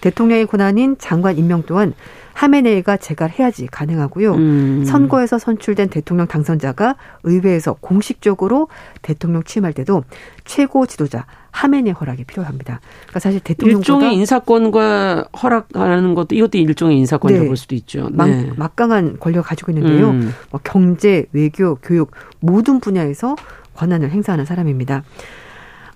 [0.00, 1.94] 대통령의 권한인 장관 임명 또한
[2.38, 4.34] 하메네이가 재갈해야지 가능하고요.
[4.34, 4.84] 음.
[4.86, 6.94] 선거에서 선출된 대통령 당선자가
[7.24, 8.68] 의회에서 공식적으로
[9.02, 10.04] 대통령 취임할 때도
[10.44, 12.80] 최고 지도자 하메네 허락이 필요합니다.
[13.06, 17.48] 그러니까 사실 대통령 일종의 인사권과 허락하는 것도 이것도 일종의 인사권이라고 네.
[17.48, 18.08] 볼 수도 있죠.
[18.12, 18.52] 네.
[18.56, 20.10] 막, 강한 권력을 가지고 있는데요.
[20.10, 20.32] 음.
[20.50, 23.34] 뭐 경제, 외교, 교육 모든 분야에서
[23.74, 25.02] 권한을 행사하는 사람입니다.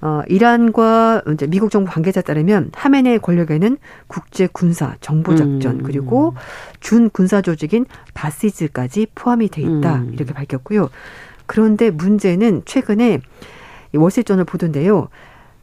[0.02, 3.78] 어, 이란과 이제 미국 정부 관계자에 따르면 하메네의 권력에는
[4.08, 5.82] 국제 군사 정보 작전 음.
[5.84, 6.34] 그리고
[6.80, 10.10] 준 군사 조직인 바시즈까지 포함이 돼 있다 음.
[10.12, 10.90] 이렇게 밝혔고요.
[11.46, 13.20] 그런데 문제는 최근에
[13.94, 15.08] 월세전을 보던데요.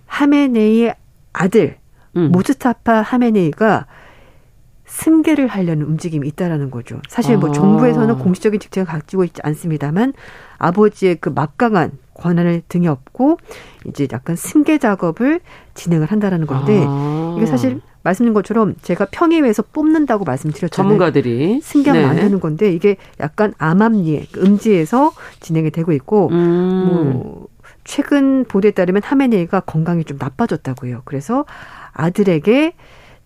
[0.06, 0.96] 하메네이의
[1.34, 1.78] 아들
[2.16, 2.32] 음.
[2.32, 3.88] 모스타파 하메네이가
[4.86, 7.02] 승계를 하려는 움직임이 있다라는 거죠.
[7.10, 7.52] 사실 뭐 아.
[7.52, 10.14] 정부에서는 공식적인 직책을 가지고 있지 않습니다만
[10.58, 13.38] 아버지의 그 막강한 권한을 등에 업고
[13.88, 15.40] 이제 약간 승계 작업을
[15.74, 17.36] 진행을 한다라는 건데 아.
[17.38, 20.90] 이게 사실 말씀드린 것처럼 제가 평의회에서 뽑는다고 말씀드렸잖아요.
[20.90, 22.08] 전문가들이 승계를 네.
[22.08, 26.86] 만드는 건데 이게 약간 암암리에 음지에서 진행이 되고 있고 음.
[26.86, 27.48] 뭐
[27.84, 31.02] 최근 보도에 따르면 하메네이가 건강이 좀 나빠졌다고요.
[31.06, 31.46] 그래서
[31.94, 32.74] 아들에게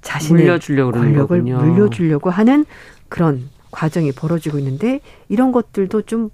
[0.02, 2.66] 자신의 물려주려고 권력을 물려주려고 하는
[3.10, 6.30] 그런 과정이 벌어지고 있는데 이런 것들도 좀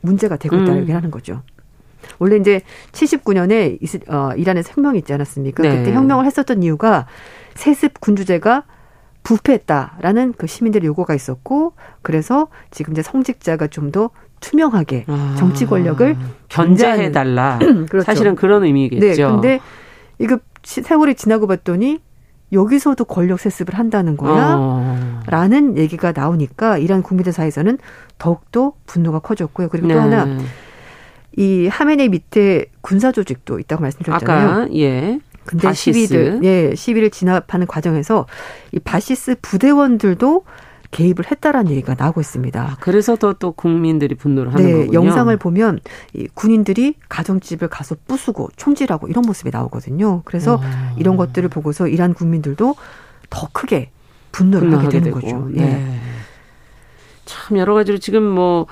[0.00, 0.78] 문제가 되고 있다 음.
[0.78, 1.42] 이렇게 하는 거죠.
[2.18, 2.60] 원래 이제
[2.92, 5.62] 79년에 이스, 어, 이란에서 혁명이 있지 않았습니까?
[5.62, 5.78] 네.
[5.78, 7.06] 그때 혁명을 했었던 이유가
[7.54, 8.64] 세습 군주제가
[9.22, 14.10] 부패했다라는 그 시민들의 요구가 있었고 그래서 지금 이제 성직자가 좀 더
[14.42, 16.16] 투명하게 아, 정치 권력을
[16.50, 17.58] 견제해 달라.
[17.88, 18.02] 그렇죠.
[18.02, 19.06] 사실은 그런 의미겠죠.
[19.06, 19.32] 네.
[19.32, 19.60] 근데
[20.18, 22.00] 이거 세월이 지나고 봤더니
[22.52, 24.56] 여기서도 권력 세습을 한다는 거야?
[24.58, 25.20] 어.
[25.26, 27.78] 라는 얘기가 나오니까 이란 국민들 사이에서는
[28.18, 29.68] 더욱더 분노가 커졌고요.
[29.68, 29.94] 그리고 네.
[29.94, 30.26] 또 하나
[31.36, 34.48] 이 하메네 밑에 군사 조직도 있다고 말씀드렸잖아요.
[34.50, 35.20] 아까 예.
[35.44, 36.06] 근데 바시스.
[36.06, 38.26] 시위를 예, 시위를 진압하는 과정에서
[38.72, 40.44] 이 바시스 부대원들도
[40.92, 42.60] 개입을 했다라는 얘기가 나오고 있습니다.
[42.62, 44.92] 아, 그래서 더 또 국민들이 분노를 하는 네, 거군요.
[44.92, 45.80] 영상을 보면
[46.12, 50.20] 이 군인들이 가정집을 가서 부수고 총질하고 이런 모습이 나오거든요.
[50.26, 50.92] 그래서 와.
[50.98, 52.74] 이런 것들을 보고서 이란 국민들도
[53.30, 53.90] 더 크게
[54.32, 55.18] 분노를 하게 되는 되고.
[55.20, 55.48] 거죠.
[55.50, 55.62] 네.
[55.64, 56.00] 네.
[57.24, 58.66] 참 여러 가지로 지금 뭐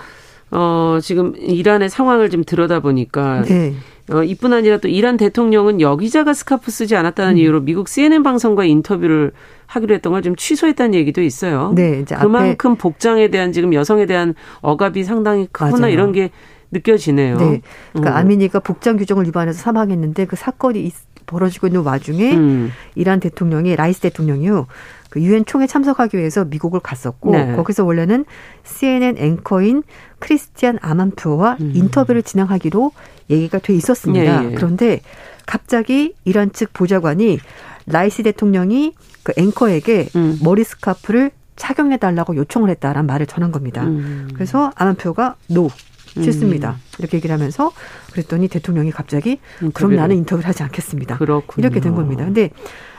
[0.51, 3.74] 어, 지금 이란의 상황을 좀 들여다보니까 네.
[4.11, 7.38] 어, 이뿐 아니라 또 이란 대통령은 여기자가 스카프 쓰지 않았다는 음.
[7.38, 9.32] 이유로 미국 CNN 방송과 인터뷰를
[9.66, 11.72] 하기로 했던 걸 좀 취소했다는 얘기도 있어요.
[11.76, 15.92] 네, 그만큼 복장에 대한 지금 여성에 대한 억압이 상당히 크구나 맞아요.
[15.92, 16.30] 이런 게
[16.72, 17.36] 느껴지네요.
[17.36, 17.61] 네.
[17.92, 18.16] 그러니까 음.
[18.16, 20.90] 아미니가 복장 규정을 위반해서 사망했는데 그 사건이
[21.26, 22.72] 벌어지고 있는 와중에 음.
[22.96, 24.66] 이란 대통령이 라이시 대통령이요.
[25.11, 27.57] 그 유엔 총회 참석하기 위해서 미국을 갔었고 네.
[27.57, 28.25] 거기서 원래는
[28.65, 29.83] CNN 앵커인
[30.21, 31.73] 크리스티안 아만푸어와 음.
[31.75, 32.93] 인터뷰를 진행하기로
[33.29, 34.45] 얘기가 돼 있었습니다.
[34.45, 34.55] 예, 예.
[34.55, 35.01] 그런데
[35.47, 37.41] 갑자기 이란 측 보좌관이
[37.87, 38.95] 라이시 대통령이
[39.25, 40.39] 그 앵커에게 음.
[40.43, 43.83] 머리 스카프를 착용해 달라고 요청을 했다라는 말을 전한 겁니다.
[43.83, 44.29] 음.
[44.33, 45.68] 그래서 아만푸어가 No
[46.15, 46.71] 싫습니다.
[46.71, 46.77] 음.
[46.99, 47.73] 이렇게 얘기를 하면서
[48.13, 49.73] 그랬더니 대통령이 갑자기 인터뷰를.
[49.73, 51.19] 그럼 나는 인터뷰를 하지 않겠습니다.
[51.19, 51.67] 그렇군요.
[51.67, 52.25] 이렇게 된 겁니다.
[52.25, 52.51] 근데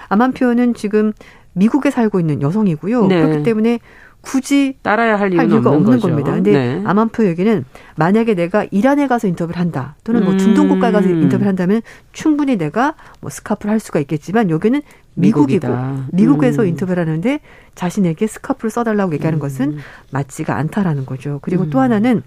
[0.09, 1.14] 아만표는 지금
[1.53, 3.07] 미국에 살고 있는 여성이고요.
[3.07, 3.21] 네.
[3.21, 3.79] 그렇기 때문에
[4.21, 6.31] 굳이 따라야 할, 할 이유가 없는, 없는 겁니다.
[6.31, 6.81] 근데 네.
[6.85, 11.23] 아만표 얘기는 만약에 내가 이란에 가서 인터뷰를 한다 또는 뭐 중동 국가에 가서 음.
[11.23, 11.81] 인터뷰를 한다면
[12.11, 14.81] 충분히 내가 뭐 스카프를 할 수가 있겠지만 여기는
[15.15, 16.07] 미국이고 미국이다.
[16.13, 16.67] 미국에서 음.
[16.67, 17.39] 인터뷰를 하는데
[17.73, 19.41] 자신에게 스카프를 써달라고 얘기하는 음.
[19.41, 19.77] 것은
[20.11, 21.39] 맞지가 않다라는 거죠.
[21.41, 21.83] 그리고 또 음.
[21.83, 22.21] 하나는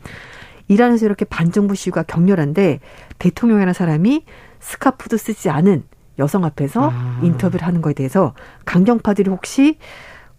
[0.66, 2.80] 이란에서 이렇게 반정부 시위가 격렬한데
[3.18, 4.24] 대통령이라는 사람이
[4.60, 5.84] 스카프도 쓰지 않은
[6.18, 7.20] 여성 앞에서 아.
[7.22, 8.34] 인터뷰를 하는 거에 대해서
[8.64, 9.78] 강경파들이 혹시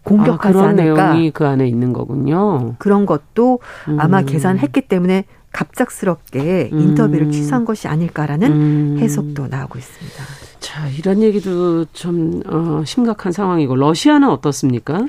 [0.04, 1.12] 공격하지 아, 않을까?
[1.12, 2.74] 내용이 그 안에 있는 거군요.
[2.78, 3.58] 그런 것도
[3.88, 3.98] 음.
[4.00, 6.80] 아마 계산했기 때문에 갑작스럽게 음.
[6.80, 8.96] 인터뷰를 취소한 것이 아닐까라는 음.
[9.00, 10.24] 해석도 나오고 있습니다.
[10.60, 15.06] 자, 이런 얘기도 좀 어, 심각한 상황이고 러시아는 어떻습니까?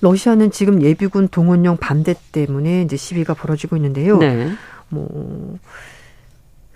[0.00, 4.18] 러시아는 지금 예비군 동원령 반대 때문에 이제 시위가 벌어지고 있는데요.
[4.18, 4.50] 네.
[4.88, 5.58] 뭐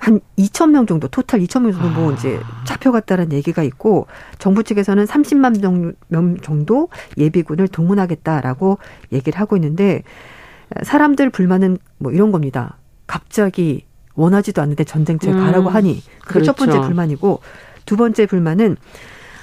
[0.00, 2.14] 한 2천 명 정도, 토탈 2천 명 정도 뭐 아.
[2.14, 4.06] 이제 잡혀갔다는 얘기가 있고
[4.38, 6.88] 정부 측에서는 30만 명 정도
[7.18, 8.78] 예비군을 동원하겠다라고
[9.12, 10.02] 얘기를 하고 있는데
[10.82, 12.78] 사람들 불만은 뭐 이런 겁니다.
[13.06, 13.84] 갑자기
[14.14, 16.46] 원하지도 않는데 전쟁터에 가라고 음, 하니 그게 그렇죠.
[16.46, 16.86] 첫 번째 그렇죠.
[16.88, 17.40] 불만이고
[17.84, 18.76] 두 번째 불만은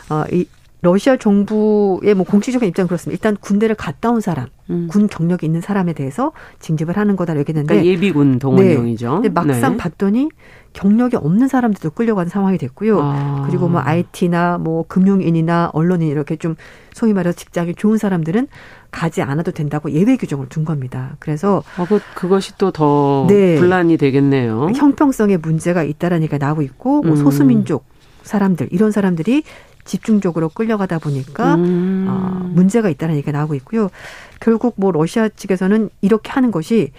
[0.09, 0.45] 어 이
[0.81, 3.15] 러시아 정부의 뭐 공식적인 입장은 그렇습니다.
[3.15, 4.87] 일단 군대를 갔다 온 사람, 음.
[4.89, 9.09] 군 경력이 있는 사람에 대해서 징집을 하는 거다 이렇게 했는데 그러니까 예비군 동원령이죠.
[9.09, 9.15] 네.
[9.15, 9.77] 근데 막상 네.
[9.77, 10.29] 봤더니
[10.73, 12.99] 경력이 없는 사람들도 끌려가는 상황이 됐고요.
[13.01, 13.45] 아.
[13.47, 16.55] 그리고 뭐 IT나 뭐 금융인이나 언론인 이렇게 좀
[16.93, 18.47] 소위 말해서 직장이 좋은 사람들은
[18.91, 21.15] 가지 않아도 된다고 예외 규정을 둔 겁니다.
[21.17, 23.57] 그래서 아, 그, 그것이 또더 네.
[23.57, 24.69] 분란이 되겠네요.
[24.75, 27.15] 형평성에 문제가 있다라는 얘기가 나오고 있고 뭐 음.
[27.15, 27.85] 소수민족
[28.21, 29.43] 사람들 이런 사람들이
[29.87, 32.05] 집중적으로 끌려가다 보니까 음.
[32.07, 33.89] 어, 문제가 있다는 얘기가 나오고 있고요.
[34.39, 36.91] 결국 뭐 러시아 측에서는 이렇게 하는 것이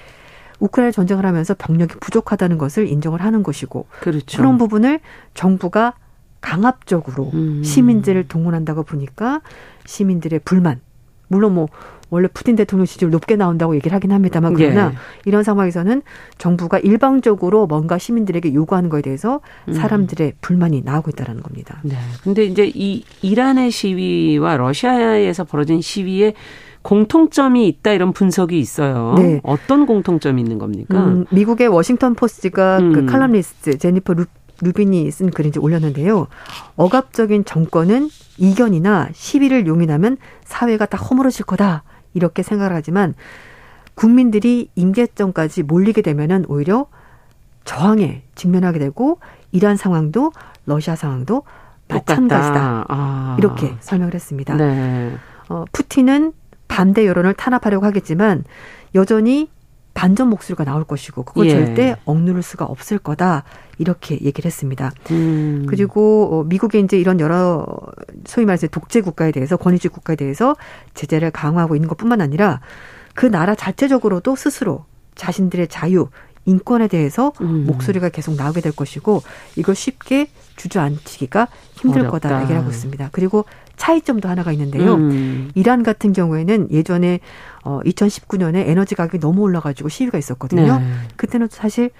[0.58, 4.38] 우크라이나 전쟁을 하면서 병력이 부족하다는 것을 인정을 하는 것이고 그렇죠.
[4.38, 4.98] 그런 부분을
[5.34, 5.94] 정부가
[6.40, 7.62] 강압적으로 음.
[7.62, 9.40] 시민들을 동원한다고 보니까
[9.86, 10.80] 시민들의 불만
[11.28, 11.68] 물론 뭐
[12.10, 14.96] 원래 푸틴 대통령 지지율 높게 나온다고 얘기를 하긴 합니다만 그러나 예.
[15.26, 16.02] 이런 상황에서는
[16.38, 19.74] 정부가 일방적으로 뭔가 시민들에게 요구하는 거에 대해서 음.
[19.74, 20.32] 사람들의 음.
[20.40, 21.80] 불만이 나오고 있다는 겁니다.
[21.84, 21.96] 네.
[22.22, 26.34] 근데 이제 이 이란의 시위와 러시아에서 벌어진 시위에
[26.82, 29.14] 공통점이 있다 이런 분석이 있어요.
[29.18, 29.40] 네.
[29.42, 31.04] 어떤 공통점이 있는 겁니까?
[31.04, 32.92] 음, 미국의 워싱턴 포스트가 그 음.
[32.92, 34.24] 그 칼럼니스트 제니퍼 루,
[34.62, 36.28] 루빈이 쓴 이제 올렸는데요.
[36.76, 38.08] 억압적인 정권은
[38.38, 41.82] 이견이나 시위를 용인하면 사회가 다 허물어질 거다.
[42.14, 43.14] 이렇게 생각을 하지만
[43.94, 46.86] 국민들이 임계점까지 몰리게 되면은 오히려
[47.64, 49.18] 저항에 직면하게 되고
[49.52, 50.32] 이러한 상황도
[50.66, 51.42] 러시아 상황도
[51.88, 52.84] 마찬가지다.
[52.88, 53.36] 아.
[53.38, 54.54] 이렇게 설명을 했습니다.
[54.54, 55.12] 네.
[55.48, 56.32] 어, 푸틴은
[56.68, 58.44] 반대 여론을 탄압하려고 하겠지만
[58.94, 59.50] 여전히
[59.98, 61.50] 반전 목소리가 나올 것이고 그걸 예.
[61.50, 63.42] 절대 억누를 수가 없을 거다
[63.78, 64.92] 이렇게 얘기를 했습니다.
[65.10, 65.66] 음.
[65.68, 67.66] 그리고 어, 미국의 이제 이런 여러
[68.24, 70.54] 소위 말해서 독재 국가에 대해서 권위주의 국가에 대해서
[70.94, 72.60] 제재를 강화하고 있는 것뿐만 아니라
[73.16, 74.84] 그 나라 자체적으로도 스스로
[75.16, 76.06] 자신들의 자유
[76.44, 77.64] 인권에 대해서 음.
[77.66, 79.22] 목소리가 계속 나오게 될 것이고
[79.56, 82.28] 이걸 쉽게 주저앉히기가 힘들 어렵다.
[82.28, 83.08] 거다 얘기를 하고 있습니다.
[83.10, 83.46] 그리고
[83.78, 84.94] 차이점도 하나가 있는데요.
[84.94, 85.50] 음.
[85.54, 87.20] 이란 같은 경우에는 예전에
[87.64, 90.78] 어 2019년에 에너지 가격이 너무 올라가지고 시위가 있었거든요.
[90.78, 90.84] 네.
[91.16, 91.90] 그때는 사실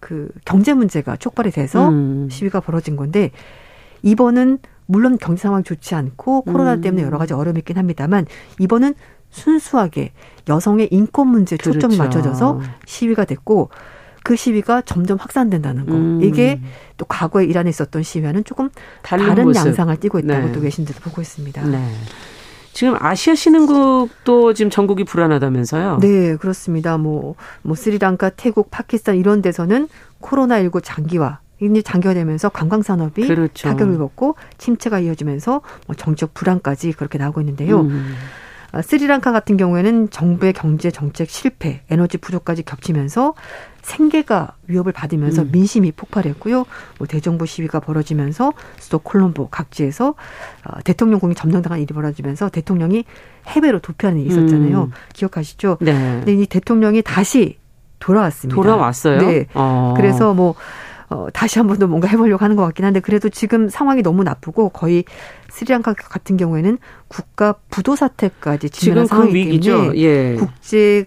[0.00, 2.28] 그 경제 문제가 촉발이 돼서 음.
[2.30, 3.30] 시위가 벌어진 건데
[4.02, 6.80] 이번은 물론 경제 상황이 좋지 않고 코로나 음.
[6.80, 8.26] 때문에 여러 가지 어려움이 있긴 합니다만
[8.58, 8.94] 이번은
[9.30, 10.12] 순수하게
[10.48, 12.02] 여성의 인권 문제에 초점이 그렇죠.
[12.02, 13.70] 맞춰져서 시위가 됐고
[14.26, 15.94] 그 시위가 점점 확산된다는 거.
[15.94, 16.20] 음.
[16.20, 16.60] 이게
[16.96, 18.70] 또 과거에 이란에 있었던 시위와는 조금
[19.02, 20.52] 다른, 다른 양상을 띠고 있다고 네.
[20.52, 21.64] 또 외신들도 보고 있습니다.
[21.64, 21.92] 네.
[22.72, 25.98] 지금 아시아 신흥국도 지금 전국이 불안하다면서요?
[26.00, 26.98] 네, 그렇습니다.
[26.98, 29.86] 뭐, 뭐 스리랑카, 태국, 파키스탄 이런 데서는
[30.20, 33.68] 코로나19 장기화 이제 장기화되면서 관광 산업이 그렇죠.
[33.68, 37.82] 타격을 입었고 침체가 이어지면서 뭐 정책 불안까지 그렇게 나오고 있는데요.
[37.82, 38.16] 음.
[38.76, 43.32] 아, 스리랑카 같은 경우에는 정부의 경제 정책 실패, 에너지 부족까지 겹치면서
[43.80, 45.48] 생계가 위협을 받으면서 음.
[45.50, 46.66] 민심이 폭발했고요.
[46.98, 53.04] 뭐 대정부 시위가 벌어지면서 수도 콜롬보 각지에서 어, 대통령 공이 점령당한 일이 벌어지면서 대통령이
[53.46, 54.82] 해외로 도피하는 일이 있었잖아요.
[54.84, 54.90] 음.
[55.14, 55.78] 기억하시죠?
[55.80, 55.92] 네.
[55.92, 57.58] 근데 이 대통령이 다시
[57.98, 58.60] 돌아왔습니다.
[58.60, 59.18] 돌아왔어요?
[59.20, 59.46] 네.
[59.54, 59.94] 어.
[59.96, 60.54] 그래서 뭐
[61.08, 64.24] 어, 다시 한 번 더 뭔가 해보려고 하는 것 같긴 한데 그래도 지금 상황이 너무
[64.24, 65.04] 나쁘고 거의
[65.50, 66.78] 스리랑카 같은 경우에는
[67.08, 69.08] 국가 부도 사태까지 지금 그
[69.72, 70.34] 때문에 예.
[70.36, 71.04] 국제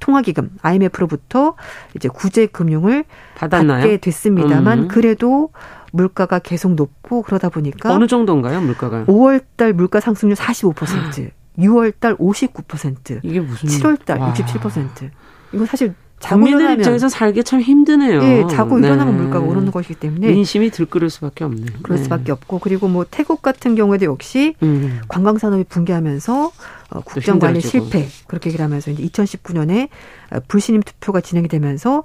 [0.00, 1.54] 통화기금 IMF로부터
[1.94, 3.04] 이제 구제 금융을
[3.36, 3.80] 받았나요?
[3.82, 4.88] 받게 됐습니다만 음.
[4.88, 5.50] 그래도
[5.92, 9.04] 물가가 계속 높고 그러다 보니까 어느 정도인가요, 물가가?
[9.04, 15.10] 5월 달 물가 상승률 45%, 6월 달 59%, 이게 무슨 7월 달 67%.
[15.52, 18.20] 이거 사실 국민들 입장에서 살기 참 힘드네요.
[18.20, 19.22] 네, 자고 일어나면 네.
[19.22, 21.66] 물가가 오르는 것이기 때문에 민심이 들끓을 수밖에 없네요.
[21.82, 22.04] 그럴 네.
[22.04, 25.00] 수밖에 없고 그리고 뭐 태국 같은 경우에도 역시 음.
[25.08, 26.52] 관광 산업이 붕괴하면서
[26.90, 29.88] 어, 국정 관리 실패 그렇게 얘기를 하면서 이제 2019년에
[30.30, 32.04] 어, 불신임 투표가 진행이 되면서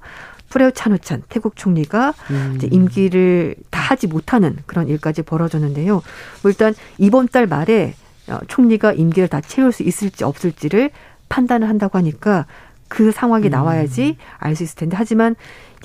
[0.49, 2.53] 프레오 차누찬 태국 총리가 음.
[2.55, 6.01] 이제 임기를 다 하지 못하는 그런 일까지 벌어졌는데요.
[6.41, 7.93] 뭐 일단 이번 달 말에
[8.29, 10.91] 어, 총리가 임기를 다 채울 수 있을지 없을지를
[11.29, 12.45] 판단을 한다고 하니까
[12.87, 13.51] 그 상황이 음.
[13.51, 15.35] 나와야지 알 수 있을 텐데 하지만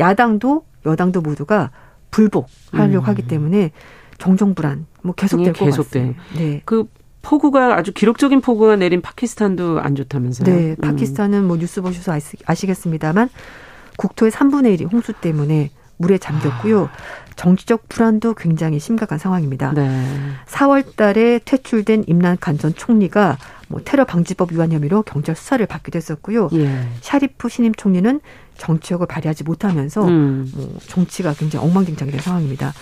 [0.01, 1.71] 야당도 여당도 모두가
[2.11, 3.09] 불복하려고 음.
[3.09, 3.71] 하기 때문에
[4.19, 6.23] 정정 불안 뭐 계속될 것 같습니다.
[6.37, 6.63] 네.
[6.65, 6.87] 그
[7.23, 10.45] 폭우가 아주 기록적인 폭우가 내린 파키스탄도 안 좋다면서요?
[10.45, 10.77] 네, 음.
[10.77, 13.29] 파키스탄은 뭐 뉴스 보셔서 아시겠습니다만
[13.97, 15.71] 국토의 3분의 1이 홍수 때문에
[16.03, 16.91] 물에 잠겼고요.
[17.37, 19.73] 정치적 불안도 굉장히 심각한 상황입니다.
[19.73, 20.07] 네.
[20.47, 23.39] 4월 달에 퇴출된 임란칸 전 총리가
[23.69, 26.51] 뭐 테러 방지법 위반 혐의로 경찰 수사를 받기도 했었고요.
[26.53, 26.87] 예.
[27.01, 28.21] 샤리프 신임 총리는
[28.59, 30.51] 정치력을 발휘하지 못하면서 음.
[30.55, 32.75] 뭐 정치가 굉장히 엉망진창이 된 상황입니다.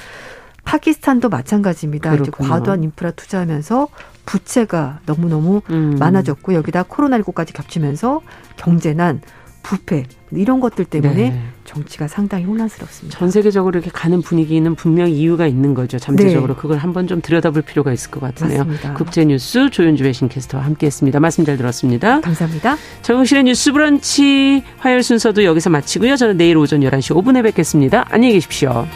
[0.64, 2.16] 파키스탄도 마찬가지입니다.
[2.32, 3.88] 과도한 인프라 투자하면서
[4.26, 5.96] 부채가 너무너무 음.
[5.98, 8.20] 많아졌고 여기다 코로나19까지 겹치면서
[8.56, 9.22] 경제난
[9.62, 11.42] 부패 이런 것들 때문에 네.
[11.64, 13.18] 정치가 상당히 혼란스럽습니다.
[13.18, 15.98] 전 세계적으로 이렇게 가는 분위기는 분명히 이유가 있는 거죠.
[15.98, 16.60] 잠재적으로 네.
[16.60, 18.66] 그걸 한번 좀 들여다볼 필요가 있을 것 같으네요.
[18.96, 21.20] 국제 뉴스 조윤주 외신 캐스터와 함께했습니다.
[21.20, 22.20] 말씀 잘 들었습니다.
[22.20, 22.76] 감사합니다.
[23.02, 26.16] 정용실의 뉴스브런치 화요일 순서도 여기서 마치고요.
[26.16, 28.06] 저는 내일 오전 11시 5분에 뵙겠습니다.
[28.10, 28.86] 안녕히 계십시오.